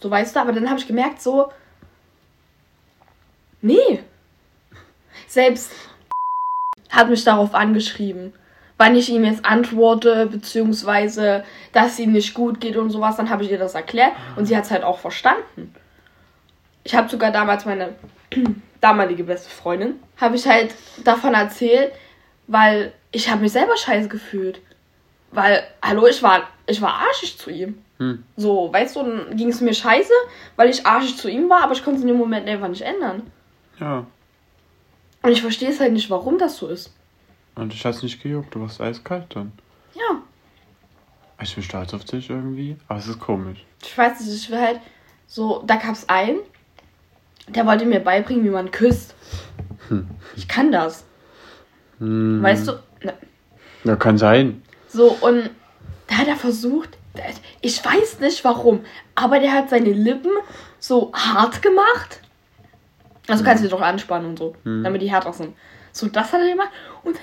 So 0.00 0.10
weißt 0.10 0.34
du, 0.34 0.40
aber 0.40 0.52
dann 0.52 0.68
habe 0.68 0.80
ich 0.80 0.86
gemerkt, 0.86 1.22
so. 1.22 1.52
Nee. 3.60 4.02
Selbst 5.28 5.72
hat 6.90 7.08
mich 7.08 7.24
darauf 7.24 7.54
angeschrieben, 7.54 8.32
wann 8.76 8.96
ich 8.96 9.08
ihm 9.08 9.24
jetzt 9.24 9.46
antworte, 9.46 10.26
beziehungsweise 10.26 11.44
dass 11.72 11.98
ihm 11.98 12.12
nicht 12.12 12.34
gut 12.34 12.60
geht 12.60 12.76
und 12.76 12.90
sowas, 12.90 13.16
dann 13.16 13.30
habe 13.30 13.44
ich 13.44 13.50
ihr 13.50 13.58
das 13.58 13.74
erklärt 13.74 14.12
und 14.36 14.46
sie 14.46 14.56
hat 14.56 14.64
es 14.64 14.70
halt 14.70 14.82
auch 14.82 14.98
verstanden. 14.98 15.74
Ich 16.84 16.94
habe 16.94 17.08
sogar 17.08 17.30
damals 17.30 17.64
meine 17.64 17.94
damalige 18.80 19.24
beste 19.24 19.50
Freundin, 19.50 19.94
habe 20.20 20.36
ich 20.36 20.46
halt 20.46 20.74
davon 21.04 21.34
erzählt, 21.34 21.92
weil 22.46 22.92
ich 23.10 23.30
habe 23.30 23.42
mich 23.42 23.52
selber 23.52 23.76
scheiße 23.76 24.08
gefühlt. 24.08 24.60
Weil, 25.30 25.62
hallo, 25.82 26.06
ich 26.06 26.22
war, 26.22 26.48
ich 26.66 26.80
war 26.82 26.94
arschig 26.94 27.38
zu 27.38 27.50
ihm. 27.50 27.78
Hm. 27.98 28.22
So, 28.36 28.70
weißt 28.72 28.96
du, 28.96 29.02
dann 29.02 29.36
ging 29.36 29.48
es 29.48 29.60
mir 29.60 29.72
scheiße, 29.72 30.12
weil 30.56 30.68
ich 30.68 30.84
arschig 30.86 31.16
zu 31.16 31.28
ihm 31.30 31.48
war, 31.48 31.62
aber 31.62 31.72
ich 31.72 31.82
konnte 31.84 31.98
es 31.98 32.02
in 32.02 32.08
dem 32.08 32.18
Moment 32.18 32.46
einfach 32.48 32.68
nicht 32.68 32.82
ändern. 32.82 33.30
Ja. 33.80 34.06
Und 35.22 35.30
ich 35.30 35.40
verstehe 35.40 35.70
es 35.70 35.80
halt 35.80 35.92
nicht, 35.92 36.10
warum 36.10 36.36
das 36.38 36.56
so 36.56 36.68
ist. 36.68 36.92
Und 37.54 37.72
ich 37.72 37.84
hat's 37.84 38.02
nicht 38.02 38.22
gejuckt, 38.22 38.54
du 38.54 38.60
warst 38.60 38.80
eiskalt 38.80 39.26
dann. 39.36 39.52
Ja, 39.94 40.20
Ich 41.40 41.54
bin 41.54 41.62
stolz 41.64 41.94
auf 41.94 42.04
dich 42.04 42.28
irgendwie, 42.30 42.76
aber 42.88 42.98
es 42.98 43.06
ist 43.08 43.20
komisch. 43.20 43.64
ich 43.82 43.96
weiß 43.96 44.20
nicht, 44.20 44.34
ich 44.34 44.50
will 44.50 44.60
halt 44.60 44.80
so, 45.26 45.62
da 45.66 45.76
gab 45.76 45.92
es 45.92 46.08
einen, 46.08 46.40
der 47.48 47.66
wollte 47.66 47.84
mir 47.84 48.00
beibringen, 48.00 48.44
wie 48.44 48.50
man 48.50 48.70
küsst. 48.70 49.14
Hm. 49.88 50.08
Ich 50.36 50.48
kann 50.48 50.72
das. 50.72 51.04
Hm. 51.98 52.42
Weißt 52.42 52.68
du? 52.68 52.72
Ne. 53.02 53.14
Ja, 53.84 53.96
kann 53.96 54.18
sein. 54.18 54.62
So, 54.88 55.16
und 55.20 55.50
da 56.08 56.16
hat 56.18 56.28
er 56.28 56.36
versucht, 56.36 56.90
ich 57.60 57.84
weiß 57.84 58.20
nicht 58.20 58.44
warum, 58.44 58.84
aber 59.14 59.38
der 59.38 59.52
hat 59.52 59.70
seine 59.70 59.90
Lippen 59.92 60.30
so 60.78 61.12
hart 61.14 61.62
gemacht. 61.62 62.20
Also 63.28 63.44
kannst 63.44 63.62
du 63.62 63.68
die 63.68 63.70
doch 63.72 63.80
anspannen 63.80 64.30
und 64.30 64.38
so, 64.38 64.54
Mhm. 64.64 64.84
damit 64.84 65.02
die 65.02 65.10
härter 65.10 65.32
sind. 65.32 65.54
So, 65.92 66.08
das 66.08 66.32
hat 66.32 66.40
er 66.40 66.48
gemacht. 66.50 66.70
Und 67.04 67.16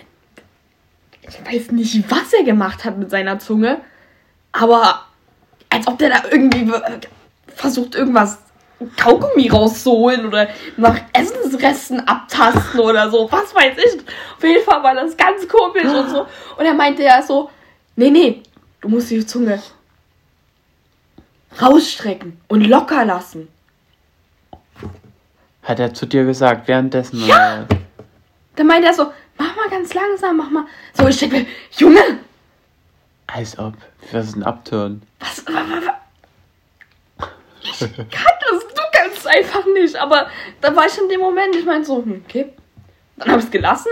ich 1.21 1.45
weiß 1.45 1.71
nicht, 1.71 2.09
was 2.09 2.33
er 2.33 2.43
gemacht 2.43 2.85
hat 2.85 2.97
mit 2.97 3.09
seiner 3.11 3.39
Zunge, 3.39 3.81
aber 4.51 5.05
als 5.69 5.85
ob 5.87 5.97
der 5.99 6.09
da 6.09 6.23
irgendwie 6.31 6.71
äh, 6.71 6.99
versucht, 7.47 7.95
irgendwas 7.95 8.39
Kaugummi 8.97 9.49
rauszuholen 9.49 10.25
oder 10.27 10.47
nach 10.77 10.99
Essensresten 11.13 11.99
abtasten 12.07 12.79
oder 12.79 13.09
so. 13.11 13.29
Was 13.31 13.53
weiß 13.53 13.77
ich. 13.77 14.01
Auf 14.37 14.43
jeden 14.43 14.63
Fall 14.63 14.81
war 14.83 14.95
das 14.95 15.17
ganz 15.17 15.47
komisch 15.47 15.83
und 15.83 16.09
so. 16.09 16.21
Und 16.57 16.65
er 16.65 16.73
meinte 16.73 17.03
ja 17.03 17.21
so, 17.21 17.49
nee, 17.95 18.09
nee, 18.09 18.41
du 18.81 18.87
musst 18.89 19.09
die 19.11 19.25
Zunge 19.25 19.61
rausstrecken 21.61 22.39
und 22.47 22.61
locker 22.67 23.05
lassen. 23.05 23.47
Hat 25.63 25.79
er 25.79 25.93
zu 25.93 26.05
dir 26.05 26.25
gesagt, 26.25 26.67
währenddessen? 26.67 27.25
Ja! 27.27 27.65
oder? 27.67 27.79
Dann 28.55 28.67
meinte 28.67 28.87
er 28.87 28.93
so, 28.93 29.11
mach 29.37 29.55
mal 29.55 29.69
ganz 29.69 29.93
langsam, 29.93 30.37
mach 30.37 30.49
mal. 30.49 30.65
So, 30.93 31.07
ich 31.07 31.17
denke 31.17 31.39
mir, 31.39 31.45
Junge, 31.77 32.19
Als 33.27 33.57
ob. 33.59 33.73
Was 34.11 34.27
ist 34.29 34.35
ein 34.37 34.43
Upturn? 34.43 35.01
was, 35.19 35.45
wa- 35.45 35.51
wa- 35.53 35.85
wa- 35.85 35.98
ich 37.81 37.95
kann 37.95 38.33
das, 38.51 38.67
du 38.67 38.81
kannst 38.91 39.17
es 39.19 39.25
einfach 39.25 39.65
nicht. 39.73 39.95
Aber 39.95 40.27
da 40.61 40.75
war 40.75 40.85
ich 40.87 40.97
in 40.97 41.09
dem 41.09 41.19
Moment, 41.19 41.55
ich 41.55 41.65
meinte 41.65 41.87
so, 41.87 41.97
hm, 41.97 42.23
okay. 42.27 42.53
Dann 43.17 43.29
habe 43.29 43.39
ich 43.39 43.45
es 43.45 43.51
gelassen, 43.51 43.91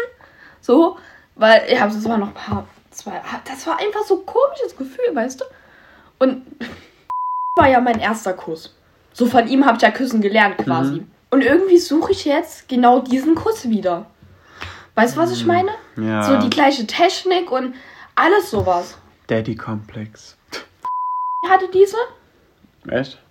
so, 0.62 0.98
weil, 1.36 1.64
ja, 1.72 1.86
das 1.86 2.08
war 2.08 2.18
noch 2.18 2.30
ein 2.30 2.34
paar, 2.34 2.68
zwei, 2.92 3.22
das 3.46 3.68
war 3.68 3.80
einfach 3.80 4.04
so 4.04 4.20
ein 4.20 4.26
komisches 4.26 4.76
Gefühl, 4.78 5.14
weißt 5.14 5.42
du? 5.42 5.46
Und 6.20 6.46
war 7.58 7.70
ja 7.70 7.82
mein 7.82 8.00
erster 8.00 8.34
Kuss. 8.34 8.76
So 9.14 9.26
von 9.26 9.48
ihm 9.48 9.66
habe 9.66 9.78
ich 9.78 9.84
ja 9.84 9.92
küssen 9.92 10.22
gelernt 10.22 10.58
quasi. 10.60 11.02
Mhm. 11.02 11.12
Und 11.30 11.42
irgendwie 11.44 11.80
suche 11.80 12.12
ich 12.12 12.24
jetzt 12.24 12.70
genau 12.70 13.00
diesen 13.00 13.36
Kuss 13.36 13.68
wieder. 13.68 14.06
Weißt 14.96 15.16
du, 15.16 15.20
was 15.20 15.32
ich 15.32 15.46
meine? 15.46 15.72
Ja. 15.98 16.24
So 16.24 16.38
die 16.38 16.50
gleiche 16.50 16.88
Technik 16.88 17.52
und 17.52 17.76
alles 18.16 18.50
sowas. 18.50 18.98
Daddy-Komplex. 19.28 20.38
Ich 21.44 21.50
hatte 21.50 21.68
diese. 21.72 21.98
Echt? 22.88 23.22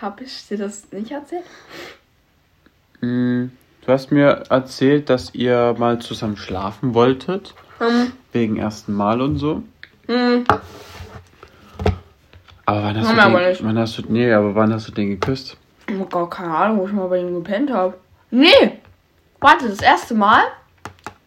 Habe 0.00 0.24
ich 0.24 0.46
dir 0.48 0.58
das 0.58 0.90
nicht 0.92 1.10
erzählt? 1.10 1.44
Hm, 3.00 3.50
Du 3.86 3.92
hast 3.94 4.10
mir 4.12 4.44
erzählt, 4.50 5.08
dass 5.08 5.34
ihr 5.34 5.74
mal 5.78 5.98
zusammen 5.98 6.36
schlafen 6.36 6.92
wolltet. 6.92 7.54
Ähm, 7.80 8.12
Wegen 8.32 8.58
ersten 8.58 8.92
Mal 8.92 9.22
und 9.22 9.38
so. 9.38 9.62
hm, 10.06 10.44
Aber 12.66 12.82
wann 12.82 12.98
hast, 12.98 13.10
du 13.10 13.14
den, 13.16 13.66
wann 13.66 13.78
hast 13.78 13.98
du. 13.98 14.02
Nee, 14.08 14.30
aber 14.32 14.54
wann 14.54 14.72
hast 14.74 14.88
du 14.88 14.92
den 14.92 15.08
geküsst? 15.08 15.56
Hab 15.98 16.10
gar 16.10 16.28
keine 16.28 16.54
Ahnung, 16.54 16.80
wo 16.80 16.86
ich 16.86 16.92
mal 16.92 17.08
bei 17.08 17.18
ihm 17.20 17.32
gepennt 17.34 17.70
habe. 17.72 17.94
Nee! 18.30 18.78
Warte, 19.40 19.68
das 19.68 19.80
erste 19.80 20.14
Mal 20.14 20.42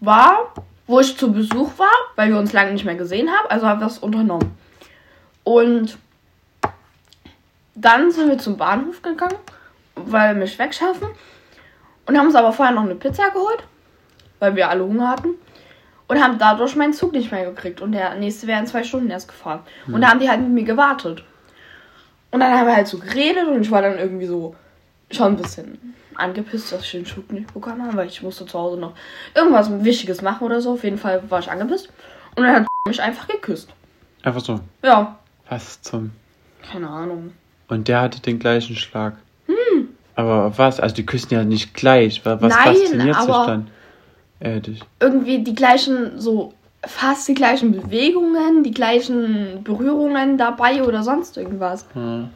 war, 0.01 0.53
wo 0.85 0.99
ich 0.99 1.17
zu 1.17 1.31
Besuch 1.33 1.71
war, 1.79 1.87
weil 2.15 2.29
wir 2.29 2.37
uns 2.37 2.53
lange 2.53 2.73
nicht 2.73 2.85
mehr 2.85 2.95
gesehen 2.95 3.29
haben. 3.29 3.47
Also 3.49 3.65
haben 3.65 3.79
wir 3.79 3.87
es 3.87 3.97
unternommen. 3.97 4.51
Und 5.43 5.97
dann 7.75 8.11
sind 8.11 8.29
wir 8.29 8.37
zum 8.37 8.57
Bahnhof 8.57 9.01
gegangen, 9.01 9.37
weil 9.95 10.35
wir 10.35 10.41
mich 10.41 10.57
wegschaffen. 10.59 11.07
Und 12.05 12.17
haben 12.17 12.27
uns 12.27 12.35
aber 12.35 12.51
vorher 12.51 12.73
noch 12.73 12.83
eine 12.83 12.95
Pizza 12.95 13.29
geholt, 13.29 13.63
weil 14.39 14.55
wir 14.55 14.69
alle 14.69 14.83
Hunger 14.83 15.09
hatten. 15.09 15.35
Und 16.07 16.21
haben 16.21 16.37
dadurch 16.37 16.75
meinen 16.75 16.91
Zug 16.93 17.13
nicht 17.13 17.31
mehr 17.31 17.45
gekriegt. 17.45 17.79
Und 17.79 17.93
der 17.93 18.15
nächste 18.15 18.45
wäre 18.47 18.59
in 18.59 18.67
zwei 18.67 18.83
Stunden 18.83 19.09
erst 19.09 19.29
gefahren. 19.29 19.61
Und 19.87 20.01
da 20.01 20.09
haben 20.09 20.19
die 20.19 20.29
halt 20.29 20.41
mit 20.41 20.49
mir 20.49 20.63
gewartet. 20.63 21.23
Und 22.31 22.39
dann 22.41 22.51
haben 22.51 22.67
wir 22.67 22.75
halt 22.75 22.87
so 22.87 22.97
geredet 22.97 23.47
und 23.47 23.61
ich 23.61 23.71
war 23.71 23.81
dann 23.81 23.97
irgendwie 23.97 24.25
so 24.25 24.55
schon 25.09 25.33
ein 25.33 25.37
bisschen 25.37 25.95
angepisst, 26.15 26.71
dass 26.71 26.81
ich 26.83 26.91
den 26.91 27.05
Schub 27.05 27.31
nicht 27.31 27.53
bekommen 27.53 27.85
habe, 27.85 27.95
weil 27.95 28.07
ich 28.07 28.21
musste 28.21 28.45
zu 28.45 28.57
Hause 28.59 28.77
noch 28.79 28.93
irgendwas 29.33 29.69
Wichtiges 29.83 30.21
machen 30.21 30.43
oder 30.45 30.59
so. 30.61 30.73
Auf 30.73 30.83
jeden 30.83 30.97
Fall 30.97 31.21
war 31.29 31.39
ich 31.39 31.49
angepisst. 31.49 31.89
Und 32.35 32.43
dann 32.43 32.55
hat 32.55 32.67
mich 32.87 33.01
einfach 33.01 33.27
geküsst. 33.27 33.69
Einfach 34.23 34.41
so. 34.41 34.59
Ja, 34.83 35.17
Was 35.49 35.81
zum. 35.81 36.11
keine 36.69 36.89
Ahnung. 36.89 37.33
Und 37.71 37.87
der 37.87 38.01
hatte 38.01 38.19
den 38.21 38.37
gleichen 38.37 38.75
Schlag. 38.75 39.13
Aber 40.17 40.57
was? 40.57 40.81
Also 40.81 40.93
die 40.93 41.05
küssen 41.05 41.33
ja 41.33 41.45
nicht 41.45 41.73
gleich. 41.73 42.25
Wa- 42.25 42.37
Was 42.41 42.53
Hm. 42.53 42.61
Nein, 42.65 42.75
fasziniert 42.75 43.15
sich 43.15 43.25
dann? 43.45 43.67
Äh, 44.41 44.59
dich. 44.59 44.81
Irgendwie 44.99 45.39
die 45.39 45.55
gleichen, 45.55 46.19
so 46.19 46.53
fast 46.85 47.29
die 47.29 47.33
gleichen 47.33 47.71
Bewegungen, 47.71 48.61
die 48.63 48.71
gleichen 48.71 49.63
Berührungen 49.63 50.37
dabei 50.37 50.83
oder 50.83 51.01
sonst 51.03 51.37
irgendwas. 51.37 51.85
Hm. 51.93 52.27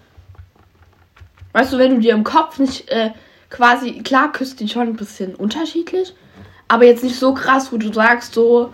Weißt 1.52 1.74
du, 1.74 1.78
wenn 1.78 1.96
du 1.96 2.00
dir 2.00 2.14
im 2.14 2.24
Kopf 2.24 2.58
nicht 2.58 2.90
äh, 2.90 3.12
quasi, 3.50 4.00
klar 4.04 4.32
küsst 4.32 4.62
die 4.62 4.70
schon 4.70 4.88
ein 4.88 4.96
bisschen 4.96 5.36
unterschiedlich, 5.36 6.14
aber 6.70 6.86
jetzt 6.86 7.04
nicht 7.04 7.20
so 7.20 7.34
krass, 7.34 7.74
wo 7.74 7.78
du 7.78 7.92
sagst, 7.92 8.34
so, 8.34 8.74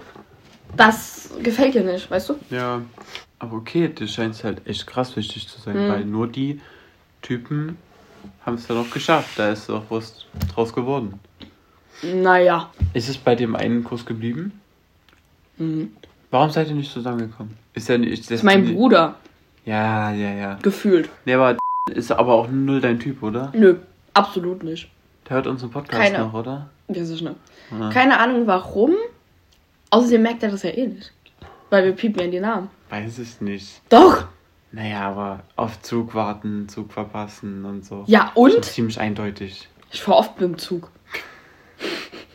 das 0.77 1.31
gefällt 1.41 1.73
dir 1.73 1.83
nicht, 1.83 2.09
weißt 2.11 2.29
du? 2.29 2.35
Ja. 2.51 2.81
Aber 3.41 3.57
okay, 3.57 3.91
das 3.93 4.11
scheint 4.11 4.41
halt 4.43 4.65
echt 4.67 4.85
krass 4.85 5.15
wichtig 5.15 5.47
zu 5.47 5.59
sein, 5.59 5.75
Mhm. 5.75 5.89
weil 5.91 6.05
nur 6.05 6.27
die 6.27 6.61
Typen 7.23 7.77
haben 8.45 8.53
es 8.55 8.67
dann 8.67 8.77
auch 8.77 8.89
geschafft. 8.91 9.37
Da 9.39 9.49
ist 9.49 9.67
doch 9.67 9.83
was 9.89 10.25
draus 10.53 10.71
geworden. 10.73 11.19
Naja. 12.03 12.69
Ist 12.93 13.09
es 13.09 13.17
bei 13.17 13.33
dem 13.35 13.55
einen 13.55 13.83
Kurs 13.83 14.05
geblieben? 14.05 14.59
Mhm. 15.57 15.91
Warum 16.29 16.51
seid 16.51 16.67
ihr 16.69 16.75
nicht 16.75 16.91
zusammengekommen? 16.91 17.55
Ist 17.73 17.89
ja 17.89 17.97
nicht. 17.97 18.23
Das 18.25 18.31
ist 18.31 18.43
mein 18.43 18.73
Bruder, 18.75 19.15
Ja, 19.65 20.11
ja, 20.11 20.31
ja. 20.33 20.59
gefühlt. 20.61 21.09
Der 21.25 21.39
war 21.39 21.57
ist 21.91 22.11
aber 22.11 22.33
auch 22.33 22.47
null 22.47 22.79
dein 22.79 22.99
Typ, 22.99 23.23
oder? 23.23 23.51
Nö, 23.55 23.75
absolut 24.13 24.63
nicht. 24.63 24.87
Der 25.27 25.37
hört 25.37 25.47
unseren 25.47 25.71
Podcast 25.71 25.99
Keine. 25.99 26.19
noch, 26.19 26.33
oder? 26.33 26.69
Ist 26.89 27.09
nicht. 27.09 27.25
Ja. 27.71 27.89
Keine 27.89 28.19
Ahnung 28.19 28.45
warum. 28.45 28.93
Außerdem 29.89 30.21
merkt 30.21 30.43
er 30.43 30.51
das 30.51 30.61
ja 30.63 30.69
eh 30.69 30.87
nicht. 30.87 31.11
Weil 31.71 31.85
wir 31.85 31.93
piepen 31.93 32.21
ja 32.21 32.27
die 32.27 32.39
Namen. 32.39 32.69
Weiß 32.89 33.17
es 33.17 33.41
nicht. 33.41 33.81
Doch! 33.89 34.25
Naja, 34.73 35.09
aber 35.09 35.43
auf 35.55 35.81
Zug 35.81 36.13
warten, 36.13 36.69
Zug 36.69 36.93
verpassen 36.93 37.65
und 37.65 37.85
so. 37.85 38.03
Ja, 38.07 38.31
und? 38.35 38.63
ziemlich 38.63 38.99
eindeutig. 38.99 39.67
Ich 39.89 40.01
fahr 40.01 40.17
oft 40.17 40.39
mit 40.39 40.49
dem 40.49 40.57
Zug. 40.59 40.91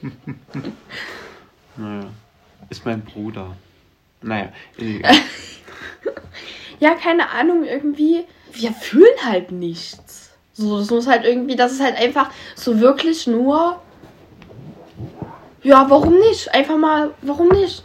Naja. 1.79 2.07
Ist 2.71 2.87
mein 2.87 3.03
Bruder. 3.03 3.55
Naja. 4.23 4.49
Ja, 6.79 6.95
keine 6.95 7.31
Ahnung, 7.31 7.65
irgendwie. 7.65 8.25
Wir 8.53 8.71
fühlen 8.71 9.17
halt 9.25 9.51
nichts. 9.51 10.31
So, 10.53 10.79
das 10.79 10.91
muss 10.91 11.07
halt 11.07 11.25
irgendwie, 11.25 11.57
das 11.57 11.73
ist 11.73 11.83
halt 11.83 11.97
einfach 11.97 12.31
so 12.55 12.81
wirklich 12.81 13.27
nur. 13.27 13.81
Ja, 15.63 15.87
warum 15.89 16.19
nicht? 16.19 16.55
Einfach 16.55 16.77
mal, 16.77 17.15
warum 17.23 17.49
nicht? 17.49 17.83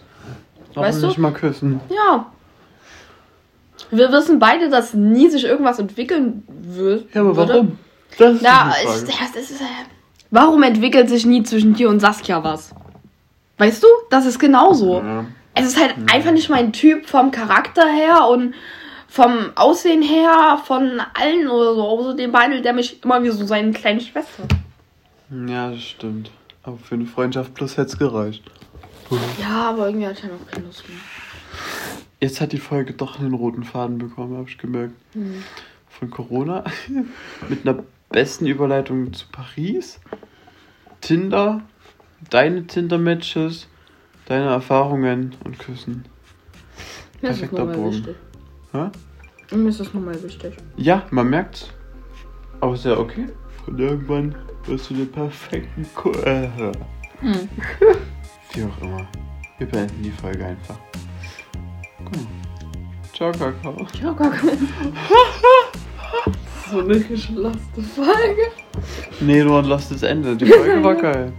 Warum 0.74 0.88
Weißt 0.88 1.04
du? 1.04 1.08
nicht 1.08 1.18
mal 1.18 1.32
küssen? 1.34 1.80
Ja. 1.90 2.28
Wir 3.90 4.12
wissen 4.12 4.40
beide, 4.40 4.70
dass 4.70 4.94
nie 4.94 5.30
sich 5.30 5.44
irgendwas 5.44 5.80
entwickeln 5.80 6.44
wird. 6.48 7.14
Ja, 7.14 7.22
aber 7.22 7.36
würde. 7.36 7.54
warum? 7.54 7.78
Das 8.18 8.36
ist 8.36 8.42
Ja, 8.42 8.74
die 8.82 8.88
Frage. 8.88 9.06
das, 9.06 9.32
das 9.34 9.52
ist, 9.52 9.62
äh, 9.62 9.66
warum 10.30 10.64
entwickelt 10.64 11.10
sich 11.10 11.26
nie 11.26 11.44
zwischen 11.44 11.74
dir 11.74 11.90
und 11.90 12.00
Saskia 12.00 12.44
was? 12.44 12.74
Weißt 13.58 13.84
du? 13.84 13.88
Das 14.10 14.26
ist 14.26 14.40
genauso. 14.40 15.02
Ja. 15.02 15.26
Es 15.54 15.66
ist 15.66 15.80
halt 15.80 15.96
einfach 16.14 16.32
nicht 16.32 16.50
mein 16.50 16.72
Typ 16.72 17.06
vom 17.08 17.32
Charakter 17.32 17.86
her 17.88 18.28
und 18.30 18.54
vom 19.08 19.52
Aussehen 19.56 20.02
her, 20.02 20.60
von 20.66 21.02
allen 21.20 21.50
oder 21.50 21.76
so. 21.76 21.82
Außerdem 21.84 22.32
behandelt 22.32 22.64
der 22.64 22.74
mich 22.74 23.04
immer 23.04 23.22
wie 23.24 23.30
so 23.30 23.46
seine 23.46 23.72
kleine 23.72 24.00
Schwester. 24.00 24.44
ja, 25.48 25.72
das 25.72 25.82
stimmt. 25.82 26.32
Aber 26.64 26.78
für 26.78 26.96
eine 26.96 27.06
Freundschaft 27.06 27.54
plus 27.56 27.76
hätte 27.76 27.88
es 27.90 27.98
gereicht. 27.98 28.44
Ja, 29.40 29.70
aber 29.70 29.88
irgendwie 29.88 30.08
hat 30.08 30.24
er 30.24 30.30
noch 30.30 30.48
keine 30.48 30.66
Lust 30.66 30.88
mehr. 30.88 30.98
Jetzt 32.20 32.40
hat 32.40 32.52
die 32.52 32.60
Folge 32.60 32.94
doch 32.94 33.20
einen 33.20 33.34
roten 33.34 33.64
Faden 33.64 33.98
bekommen, 33.98 34.38
habe 34.38 34.48
ich 34.50 34.58
gemerkt. 34.58 34.94
Hm. 35.14 35.44
Von 35.90 36.10
Corona. 36.12 36.64
Mit 37.50 37.68
einer 37.68 37.84
besten 38.10 38.46
Überleitung 38.46 39.12
zu 39.14 39.26
Paris. 39.32 40.00
Tinder. 41.02 41.62
Deine 42.30 42.68
Tinder-Matches. 42.68 43.68
Deine 44.28 44.46
Erfahrungen 44.46 45.36
und 45.44 45.58
Küssen. 45.60 46.06
Mir 47.22 47.32
ist 47.32 47.42
das 47.42 47.50
Perfekter 47.50 47.66
nochmal 47.66 47.76
Bogen. 47.76 47.92
wichtig. 47.98 48.16
Hä? 48.72 49.56
Mir 49.56 49.70
ist 49.70 49.80
das 49.80 49.94
nochmal 49.94 50.24
wichtig. 50.24 50.54
Ja, 50.78 51.04
man 51.12 51.30
merkt's. 51.30 51.70
Aber 52.62 52.76
ist 52.76 52.86
ja 52.86 52.98
okay. 52.98 53.28
Und 53.68 53.80
irgendwann 53.80 54.36
wirst 54.66 54.90
du 54.90 54.94
den 54.94 55.12
perfekten 55.12 55.86
Ko 55.96 56.12
äh, 56.12 56.48
Hm. 57.20 57.50
Wie 58.54 58.64
auch 58.64 58.82
immer. 58.82 59.08
Wir 59.58 59.68
beenden 59.68 60.04
die 60.04 60.12
Folge 60.12 60.46
einfach. 60.46 60.76
Gut. 62.00 62.28
Ciao, 63.14 63.32
Kakao. 63.32 63.88
Gar 64.16 64.32
kein. 64.32 64.68
so 66.72 66.80
eine 66.80 67.00
geschlossene 67.00 67.84
Folge. 67.96 68.52
Nee, 69.20 69.44
du 69.44 69.54
hast 69.54 69.92
das 69.92 70.04
Ende. 70.04 70.36
Die 70.36 70.46
Folge 70.46 70.84
war 70.84 70.96
geil. 71.02 71.32